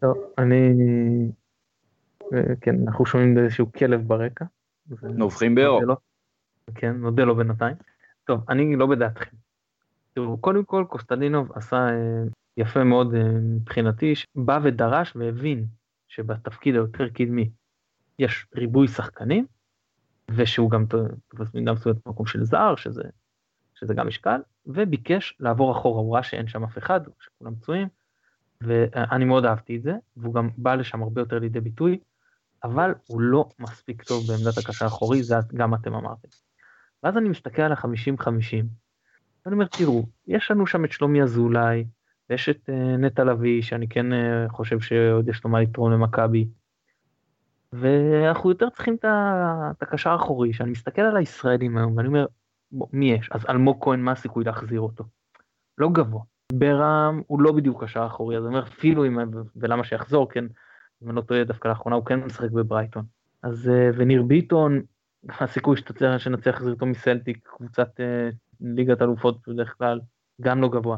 [0.00, 0.72] טוב, אני...
[2.60, 4.44] כן, אנחנו שומעים איזשהו כלב ברקע.
[5.02, 5.82] נובחים באור.
[6.74, 7.76] כן, נודה לו בינתיים.
[8.24, 9.36] טוב, אני לא בדעתכם.
[10.14, 12.22] תראו, קודם כל קוסטלינוב עשה אה,
[12.56, 15.64] יפה מאוד אה, מבחינתי, בא ודרש והבין
[16.08, 17.50] שבתפקיד היותר קדמי
[18.18, 19.46] יש ריבוי שחקנים,
[20.30, 20.84] ושהוא גם
[21.32, 23.02] במידה מסוימת במקום של זר, שזה,
[23.74, 27.88] שזה גם משקל, וביקש לעבור אחורה, הוא ראה שאין שם אף אחד, שכולם פצועים,
[28.60, 31.98] ואני מאוד אהבתי את זה, והוא גם בא לשם הרבה יותר לידי ביטוי,
[32.64, 36.28] אבל הוא לא מספיק טוב בעמדת הקשר האחורי, זה גם אתם אמרתם.
[37.02, 38.64] ואז אני מסתכל על ה-50-50,
[39.46, 41.84] ואני אומר, תראו, יש לנו שם את שלומי אזולאי,
[42.30, 46.48] ויש את uh, נטע לביא, שאני כן uh, חושב שעוד יש לו מה לתרום למכבי,
[47.80, 52.26] ואנחנו יותר צריכים את הקשר האחורי, שאני מסתכל על הישראלים היום, ואני אומר,
[52.72, 53.28] בוא, מי יש?
[53.32, 55.04] אז אלמוג כהן, מה הסיכוי להחזיר אותו?
[55.78, 56.22] לא גבוה.
[56.52, 59.18] ברם הוא לא בדיוק קשר אחורי, אז אני אומר, אפילו אם,
[59.56, 60.44] ולמה שיחזור, כן,
[61.02, 63.04] אם אני לא טועה, דווקא לאחרונה הוא כן משחק בברייטון.
[63.42, 64.82] אז, אה, וניר ביטון,
[65.40, 70.00] הסיכוי שתצליח, שנצליח להחזיר אותו מסלטיק, קבוצת אה, ליגת אלופות בדרך כלל,
[70.40, 70.96] גם לא גבוה.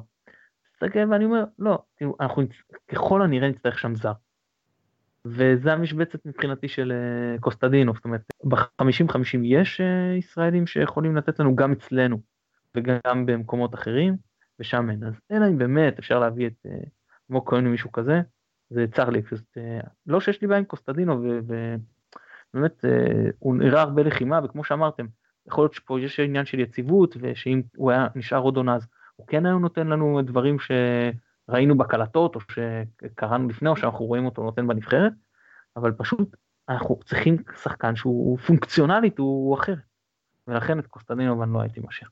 [0.83, 1.79] ואני אומר, לא,
[2.21, 2.43] אנחנו
[2.89, 4.13] ככל הנראה נצטרך שם זר.
[5.29, 11.57] וזה המשבצת מבחינתי של אה, קוסטדינו, זאת אומרת, ב-50-50 יש אה, ישראלים שיכולים לתת לנו
[11.57, 12.21] גם אצלנו
[12.75, 14.17] וגם במקומות אחרים,
[14.61, 15.05] ושם אין.
[15.05, 18.21] אז אלא אם באמת אפשר להביא את אה, כהן או מישהו כזה,
[18.71, 19.57] זה צר לי, פשוט,
[20.07, 22.85] לא שיש לי בעיה עם קוסטדינו, ובאמת
[23.39, 25.07] הוא נראה הרבה לחימה, וכמו שאמרתם,
[25.49, 28.87] יכול להיות שפה יש עניין של יציבות, ושאם הוא היה נשאר עוד עונה אז
[29.17, 30.71] הוא כן היה נותן לנו דברים ש...
[31.49, 35.13] ראינו בקלטות, או שקראנו לפני, או שאנחנו רואים אותו נותן בנבחרת,
[35.77, 36.37] אבל פשוט
[36.69, 39.75] אנחנו צריכים שחקן שהוא פונקציונלית, הוא אחר.
[40.49, 42.09] ולכן את קוסטנטינוב אני לא הייתי משאיר.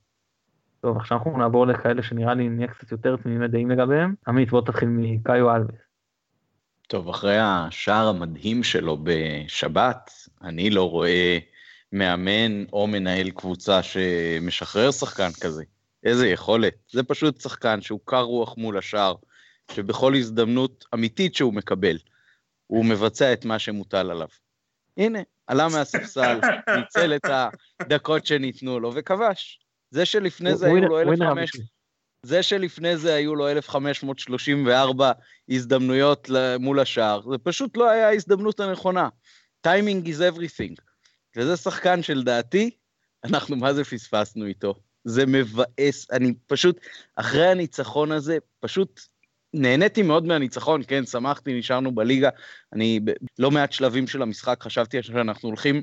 [0.80, 4.14] טוב, עכשיו אנחנו נעבור לכאלה שנראה לי נהיה קצת יותר תמימי דעים לגביהם.
[4.26, 5.74] עמית, בוא תתחיל מקאיו אלווס.
[6.88, 10.10] טוב, אחרי השער המדהים שלו בשבת,
[10.42, 11.38] אני לא רואה
[11.92, 15.64] מאמן או מנהל קבוצה שמשחרר שחקן כזה.
[16.04, 16.74] איזה יכולת.
[16.90, 19.14] זה פשוט שחקן שהוא קר רוח מול השאר,
[19.72, 21.98] שבכל הזדמנות אמיתית שהוא מקבל,
[22.66, 24.28] הוא מבצע את מה שמוטל עליו.
[24.96, 26.40] הנה, עלה מהספסל,
[26.78, 27.24] ניצל את
[27.80, 29.60] הדקות שניתנו לו וכבש.
[29.90, 31.48] זה שלפני זה היו לו 1,500...
[32.22, 35.12] זה שלפני זה היו לו 1,534
[35.48, 39.08] הזדמנויות מול השער, זה פשוט לא היה ההזדמנות הנכונה.
[39.60, 40.74] טיימינג is everything.
[41.36, 42.70] וזה שחקן שלדעתי,
[43.24, 44.74] אנחנו מה זה פספסנו איתו.
[45.04, 46.80] זה מבאס, אני פשוט,
[47.16, 49.00] אחרי הניצחון הזה, פשוט
[49.54, 52.28] נהניתי מאוד מהניצחון, כן, שמחתי, נשארנו בליגה.
[52.72, 53.00] אני
[53.38, 55.82] בלא מעט שלבים של המשחק חשבתי שאנחנו הולכים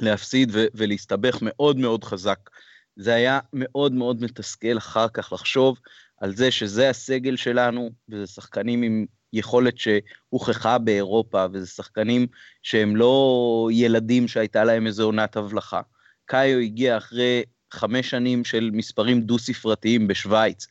[0.00, 2.50] להפסיד ו- ולהסתבך מאוד מאוד חזק.
[2.96, 5.78] זה היה מאוד מאוד מתסכל אחר כך לחשוב
[6.20, 12.26] על זה שזה הסגל שלנו, וזה שחקנים עם יכולת שהוכחה באירופה, וזה שחקנים
[12.62, 15.80] שהם לא ילדים שהייתה להם איזו עונת הבלחה.
[16.24, 20.66] קאיו הגיע אחרי חמש שנים של מספרים דו-ספרתיים בשוויץ,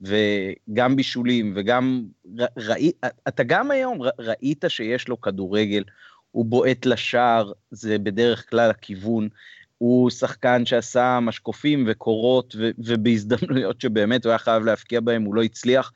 [0.00, 2.04] וגם בישולים, וגם
[2.56, 2.92] ראי,
[3.28, 5.84] אתה גם היום ראית שיש לו כדורגל,
[6.30, 9.28] הוא בועט לשער, זה בדרך כלל הכיוון.
[9.78, 15.42] הוא שחקן שעשה משקופים וקורות, ו- ובהזדמנויות שבאמת הוא היה חייב להבקיע בהם, הוא לא
[15.42, 15.92] הצליח.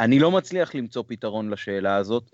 [0.00, 2.30] אני לא מצליח למצוא פתרון לשאלה הזאת.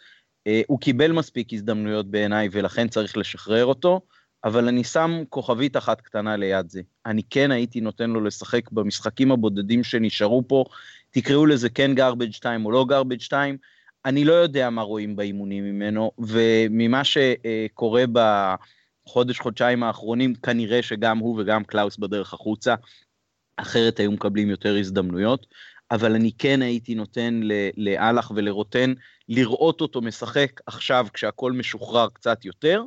[0.48, 4.00] אה, הוא קיבל מספיק הזדמנויות בעיניי, ולכן צריך לשחרר אותו,
[4.46, 6.80] אבל אני שם כוכבית אחת קטנה ליד זה.
[7.06, 10.64] אני כן הייתי נותן לו לשחק במשחקים הבודדים שנשארו פה,
[11.10, 13.56] תקראו לזה כן garbage time או לא garbage time,
[14.04, 21.40] אני לא יודע מה רואים באימונים ממנו, וממה שקורה בחודש, חודשיים האחרונים, כנראה שגם הוא
[21.40, 22.74] וגם קלאוס בדרך החוצה,
[23.56, 25.46] אחרת היו מקבלים יותר הזדמנויות,
[25.90, 27.40] אבל אני כן הייתי נותן
[27.76, 28.92] לאלח ולרוטן
[29.28, 32.82] לראות אותו משחק עכשיו כשהכול משוחרר קצת יותר,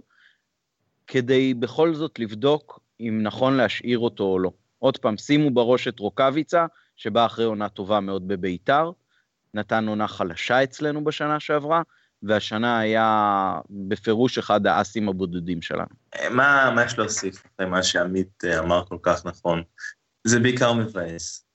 [1.09, 4.51] כדי בכל זאת לבדוק אם נכון להשאיר אותו או לא.
[4.79, 8.91] עוד פעם, שימו בראש את רוקאביצה, שבא אחרי עונה טובה מאוד בביתר,
[9.53, 11.81] נתן עונה חלשה אצלנו בשנה שעברה,
[12.23, 15.95] והשנה היה בפירוש אחד האסים הבודדים שלנו.
[16.31, 19.63] מה, מה יש להוסיף אחרי מה שעמית אה, אמר כל כך נכון?
[20.23, 21.45] זה בעיקר מבאס.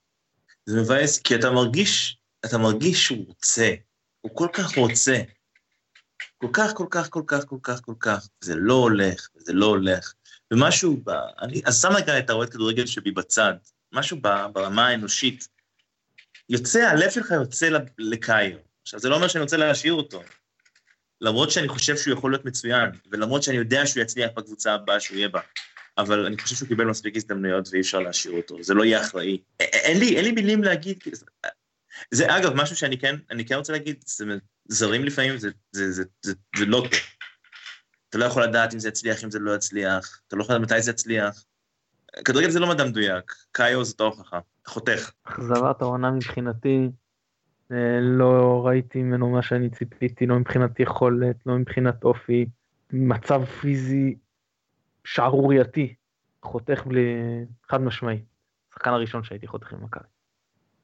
[0.65, 3.73] זה מבאס כי אתה מרגיש, אתה מרגיש שהוא רוצה,
[4.21, 5.21] הוא כל כך רוצה.
[6.37, 9.65] כל כך, כל כך, כל כך, כל כך, כל כך, זה לא הולך, זה לא
[9.65, 10.13] הולך.
[10.53, 11.09] ומשהו ב...
[11.41, 13.53] אני, אז שם רגע את האוהד כדורגל שבי בצד,
[13.93, 14.17] משהו
[14.53, 15.47] ברמה האנושית.
[16.49, 18.57] יוצא, הלב שלך יוצא לקאיו.
[18.81, 20.21] עכשיו, זה לא אומר שאני רוצה להשאיר אותו.
[21.21, 25.17] למרות שאני חושב שהוא יכול להיות מצוין, ולמרות שאני יודע שהוא יצליח בקבוצה הבאה שהוא
[25.17, 25.39] יהיה בה,
[25.97, 29.37] אבל אני חושב שהוא קיבל מספיק הזדמנויות ואי אפשר להשאיר אותו, זה לא יהיה אחראי.
[29.59, 30.99] אין לי, אין לי מילים להגיד,
[32.11, 34.25] זה אגב משהו שאני כן, אני כן רוצה להגיד, זה,
[34.65, 36.99] זרים לפעמים זה, זה, זה, זה, זה לא טוב.
[38.09, 40.71] אתה לא יכול לדעת אם זה יצליח, אם זה לא יצליח, אתה לא יכול לדעת
[40.71, 41.45] מתי זה יצליח.
[42.25, 45.11] כדורגל זה לא מדע מדויק, קאיו זאת ההוכחה, חותך.
[45.23, 46.89] אכזבת העונה מבחינתי,
[47.71, 52.45] אה, לא ראיתי ממנו מה שאני ציפיתי, לא מבחינת יכולת, לא מבחינת אופי,
[52.91, 54.15] מצב פיזי
[55.03, 55.95] שערורייתי,
[56.43, 57.05] חותך בלי,
[57.69, 58.23] חד משמעי.
[58.71, 60.14] השחקן הראשון שהייתי חותך עם מכבי.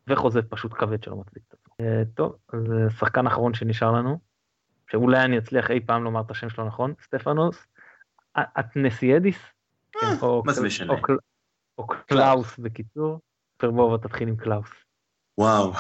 [0.07, 1.73] וחוזה פשוט כבד שלא מצדיק את עצמו.
[1.81, 4.19] אה, טוב, אז אה, שחקן אחרון שנשאר לנו,
[4.91, 7.67] שאולי אני אצליח אי פעם לומר את השם שלו נכון, סטפנוס,
[8.59, 9.37] אתנסיאדיס,
[9.91, 10.07] כן,
[10.45, 10.93] מה זה משנה?
[11.77, 13.19] או קלאוס בקיצור,
[13.57, 14.69] פרלה, בוא תתחיל עם קלאוס.
[15.37, 15.73] וואו,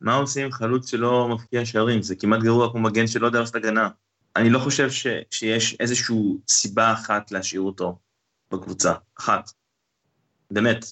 [0.00, 2.02] מה עושים עם חלוץ שלא מבקיע שערים?
[2.02, 3.88] זה כמעט גרוע כמו מגן שלא יודע לעשות הגנה.
[4.36, 6.16] אני לא חושב ש, שיש איזושהי
[6.48, 7.98] סיבה אחת להשאיר אותו
[8.50, 8.92] בקבוצה.
[9.18, 9.50] אחת.
[10.50, 10.84] באמת.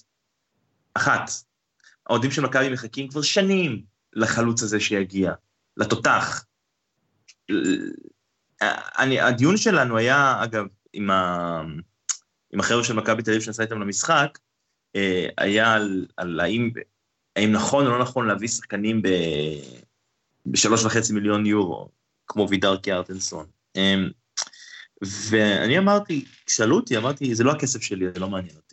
[0.93, 1.29] אחת.
[2.07, 5.31] האוהדים של מכבי מחכים כבר שנים לחלוץ הזה שיגיע,
[5.77, 6.45] לתותח.
[8.99, 11.61] אני, הדיון שלנו היה, אגב, עם, ה,
[12.53, 14.39] עם החבר'ה של מכבי תל אביב שנסע איתם למשחק,
[14.95, 16.71] אה, היה על, על האם,
[17.35, 19.07] האם נכון או לא נכון להביא שחקנים ב,
[20.45, 21.89] בשלוש וחצי מיליון יורו,
[22.27, 23.45] כמו וידר קיארטנסון.
[23.75, 24.09] אמ,
[25.29, 28.66] ואני אמרתי, שאלו אותי, אמרתי, זה לא הכסף שלי, זה לא מעניין אותי.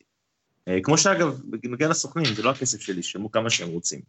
[0.69, 4.01] אה, כמו שאגב, בגלל לסוכנים, זה לא הכסף שלי, שישלמו כמה שהם רוצים.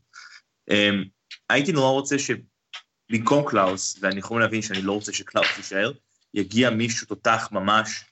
[0.70, 1.04] אמ,
[1.50, 5.92] הייתי נורא רוצה שבמקום קלאוס, ואני יכול להבין שאני לא רוצה שקלאוס יישאר,
[6.34, 8.04] יגיע מישהו תותח ממש,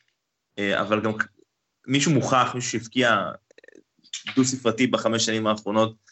[0.60, 1.12] אה, אבל גם
[1.88, 6.04] מישהו מוכח, מישהו שהבקיע אה, דו-ספרתי בחמש שנים האחרונות,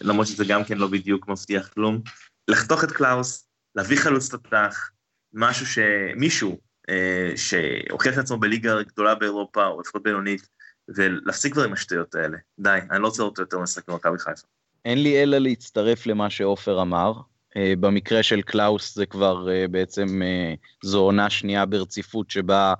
[0.00, 2.02] למרות שזה גם כן לא בדיוק מבטיח כלום,
[2.48, 4.90] לחתוך את קלאוס, להביא חלוץ תותח,
[5.32, 5.78] משהו ש...
[6.16, 6.60] מישהו
[7.36, 10.48] שהוכיח את עצמו בליגה גדולה באירופה, או לפחות בינונית,
[10.88, 12.38] ולהפסיק כבר עם השטויות האלה.
[12.58, 14.46] די, אני לא רוצה אותו יותר משחק במכבי חיפה.
[14.84, 17.12] אין לי אלא להצטרף למה שעופר אמר.
[17.54, 22.74] אה, במקרה של קלאוס זה כבר אה, בעצם אה, זו עונה שנייה ברציפות שבה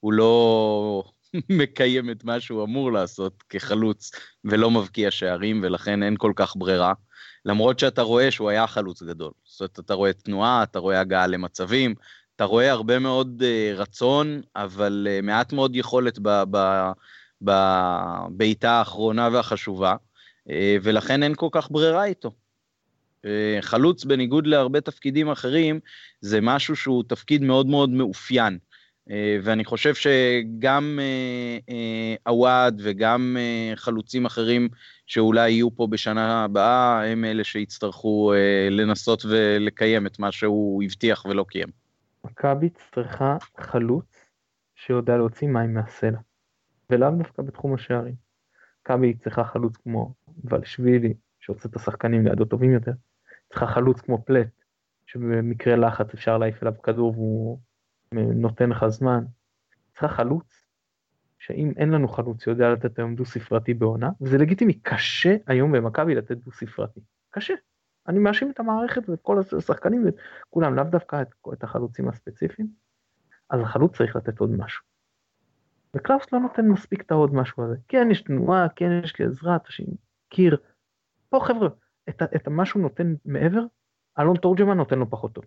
[0.00, 1.04] הוא לא
[1.60, 4.10] מקיים את מה שהוא אמור לעשות כחלוץ
[4.44, 6.92] ולא מבקיע שערים, ולכן אין כל כך ברירה.
[7.44, 9.32] למרות שאתה רואה שהוא היה חלוץ גדול.
[9.44, 11.94] זאת אומרת, אתה רואה תנועה, אתה רואה הגעה למצבים,
[12.36, 13.42] אתה רואה הרבה מאוד
[13.76, 16.18] רצון, אבל מעט מאוד יכולת
[17.42, 19.94] בבעיטה האחרונה והחשובה,
[20.48, 22.30] uh, ולכן אין כל כך ברירה איתו.
[22.30, 23.26] Uh,
[23.60, 25.80] חלוץ, בניגוד להרבה תפקידים אחרים,
[26.20, 28.58] זה משהו שהוא תפקיד מאוד מאוד מאופיין.
[29.08, 29.12] Uh,
[29.42, 30.98] ואני חושב שגם
[32.26, 32.30] uh,
[32.78, 33.36] וגם
[33.74, 34.68] חלוצים אחרים
[35.06, 38.32] שאולי יהיו פה בשנה הבאה, הם אלה שיצטרכו
[38.70, 41.68] לנסות ולקיים את מה שהוא הבטיח ולא קיים.
[42.24, 44.04] מכבי צריכה חלוץ
[44.74, 46.18] שיודע להוציא מים מהסלע,
[46.90, 48.14] ולאו דווקא בתחום השערים.
[48.82, 50.14] מכבי צריכה חלוץ כמו
[50.44, 52.92] ולשווילי, שעושה את השחקנים לידו טובים יותר,
[53.48, 54.48] צריכה חלוץ כמו פלט,
[55.06, 57.58] שבמקרה לחץ אפשר להעיף אליו כדור והוא
[58.14, 59.24] נותן לך זמן.
[59.92, 60.64] צריכה חלוץ,
[61.38, 66.14] שאם אין לנו חלוץ שיודע לתת היום דו ספרתי בעונה, וזה לגיטימי, קשה היום במכבי
[66.14, 67.00] לתת דו ספרתי.
[67.30, 67.54] קשה.
[68.08, 70.14] אני מאשים את המערכת ואת כל השחקנים ואת
[70.50, 72.68] כולם, לאו דווקא את, את החלוצים הספציפיים,
[73.50, 74.89] אז החלוץ צריך לתת עוד משהו.
[75.96, 77.76] וקלאוס לא נותן מספיק את העוד משהו הזה.
[77.88, 79.56] כן, יש תנועה, כן, יש עזרה,
[80.28, 80.56] קיר.
[81.28, 81.68] פה חבר'ה,
[82.08, 83.60] את, את מה שהוא נותן מעבר,
[84.18, 85.44] אלון תורג'מן נותן לו פחות טוב.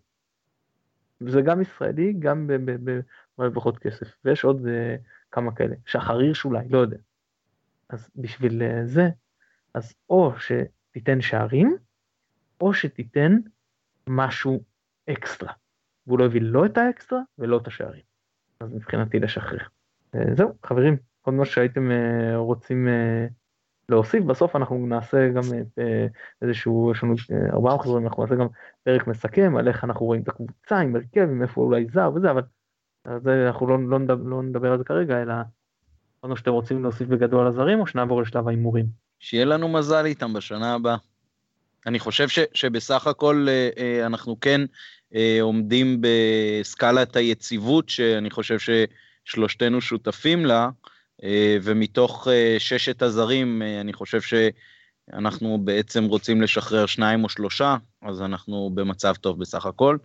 [1.21, 2.49] וזה גם ישראלי, גם
[3.37, 4.07] בפחות כסף.
[4.25, 4.69] ויש עוד אה,
[5.31, 5.75] כמה כאלה.
[5.85, 6.97] שחר הירש אולי, לא יודע.
[7.89, 9.09] אז בשביל אה, זה,
[9.73, 11.77] אז או שתיתן שערים,
[12.61, 13.37] או שתיתן
[14.07, 14.63] משהו
[15.09, 15.53] אקסטרה.
[16.07, 18.03] והוא לא הביא לא את האקסטרה ולא את השערים.
[18.59, 19.72] אז מבחינתי לשחרר.
[20.15, 23.25] אה, זהו, חברים, כל מה שהייתם אה, רוצים אה,
[23.89, 25.41] להוסיף, בסוף אנחנו נעשה גם
[26.41, 27.13] איזשהו, יש לנו
[27.53, 28.47] ארבעה מחזורים, אנחנו נעשה גם
[28.83, 32.31] פרק מסכם על איך אנחנו רואים את הקבוצה עם הרכב, עם איפה אולי זר וזה,
[32.31, 32.41] אבל
[33.23, 35.33] זה, אנחנו לא, לא, נדבר, לא נדבר על זה כרגע, אלא
[36.23, 38.85] אמרנו שאתם רוצים להוסיף בגדול על הזרים, או שנעבור לשלב ההימורים.
[39.19, 40.95] שיהיה לנו מזל איתם בשנה הבאה.
[41.85, 43.47] אני חושב ש, שבסך הכל
[44.05, 44.61] אנחנו כן
[45.41, 48.59] עומדים בסקלת היציבות שאני חושב
[49.25, 50.69] ששלושתנו שותפים לה,
[51.63, 52.27] ומתוך
[52.59, 59.39] ששת הזרים אני חושב שאנחנו בעצם רוצים לשחרר שניים או שלושה, אז אנחנו במצב טוב
[59.39, 59.97] בסך הכל,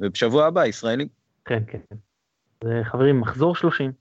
[0.00, 1.08] ובשבוע הבא ישראלים.
[1.44, 1.78] כן, כן.
[2.82, 3.92] חברים, מחזור 30,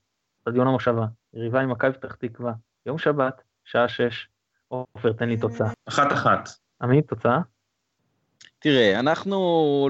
[0.41, 2.53] סטדיון המושבה, יריבה עם מכבי פתח תקווה,
[2.85, 4.27] יום שבת, שעה 6,
[4.67, 5.67] עופר, תן לי תוצאה.
[5.85, 6.49] אחת אחת.
[6.81, 7.39] עמית, תוצאה?
[8.59, 9.37] תראה, אנחנו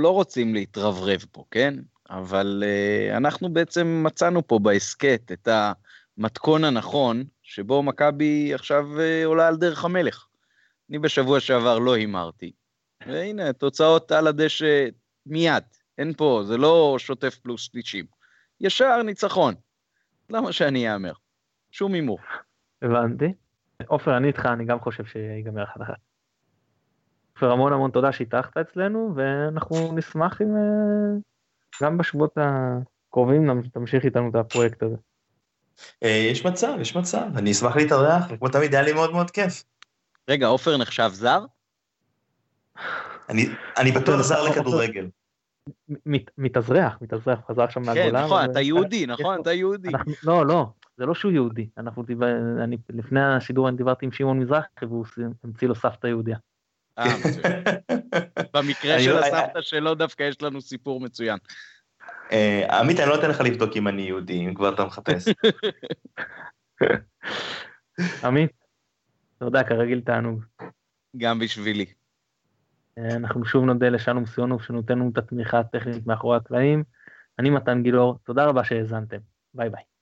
[0.02, 1.74] לא רוצים להתרברב פה, כן?
[2.10, 5.48] אבל uh, אנחנו בעצם מצאנו פה בהסכת את
[6.18, 10.28] המתכון הנכון, שבו מכבי עכשיו uh, עולה על דרך המלך.
[10.90, 12.52] אני בשבוע שעבר לא הימרתי,
[13.08, 14.88] והנה, תוצאות על הדשא
[15.26, 15.64] מיד.
[15.98, 18.06] אין פה, זה לא שוטף פלוס 90.
[18.62, 19.54] ישר ניצחון.
[20.30, 21.14] למה שאני אאמר?
[21.72, 22.20] שום הימור.
[22.82, 23.34] הבנתי.
[23.88, 25.98] עופר, אני איתך, אני גם חושב שיגמר אחת אחת.
[27.34, 31.20] עופר, המון המון תודה שהתארחת אצלנו, ואנחנו נשמח אם אה,
[31.84, 34.96] גם בשבועות הקרובים תמשיך איתנו את הפרויקט הזה.
[36.04, 39.64] אה, יש מצב, יש מצב, אני אשמח להתארח, וכמו תמיד היה לי מאוד מאוד כיף.
[40.30, 41.46] רגע, עופר נחשב זר?
[43.78, 45.08] אני בטוח זר לכדורגל.
[46.38, 48.20] מתאזרח, מתאזרח, חזר עכשיו מהגולה.
[48.20, 49.90] כן, נכון, אתה יהודי, נכון, אתה יהודי.
[50.24, 50.66] לא, לא,
[50.98, 51.70] זה לא שהוא יהודי.
[51.78, 52.04] אנחנו,
[52.64, 55.06] אני, לפני השידור אני דיברתי עם שמעון מזרחי והוא
[55.44, 56.38] המציא לו סבתא יהודיה.
[57.00, 57.06] אה,
[58.54, 61.38] במקרה של הסבתא שלו דווקא יש לנו סיפור מצוין.
[62.32, 65.26] אה, עמית, אני לא אתן לך לבדוק אם אני יהודי, אם כבר אתה מחפש.
[68.24, 68.52] עמית,
[69.40, 70.44] תודה, כרגיל תענוג.
[71.18, 71.86] גם בשבילי.
[72.98, 76.84] אה, אנחנו שוב נודה לשלום סיונוב שנותן לנו את התמיכה הטכנית מאחורי הקלעים.
[77.40, 79.18] אני מתן גילאור, תודה רבה שהאזנתם.
[79.54, 79.95] ביי ביי.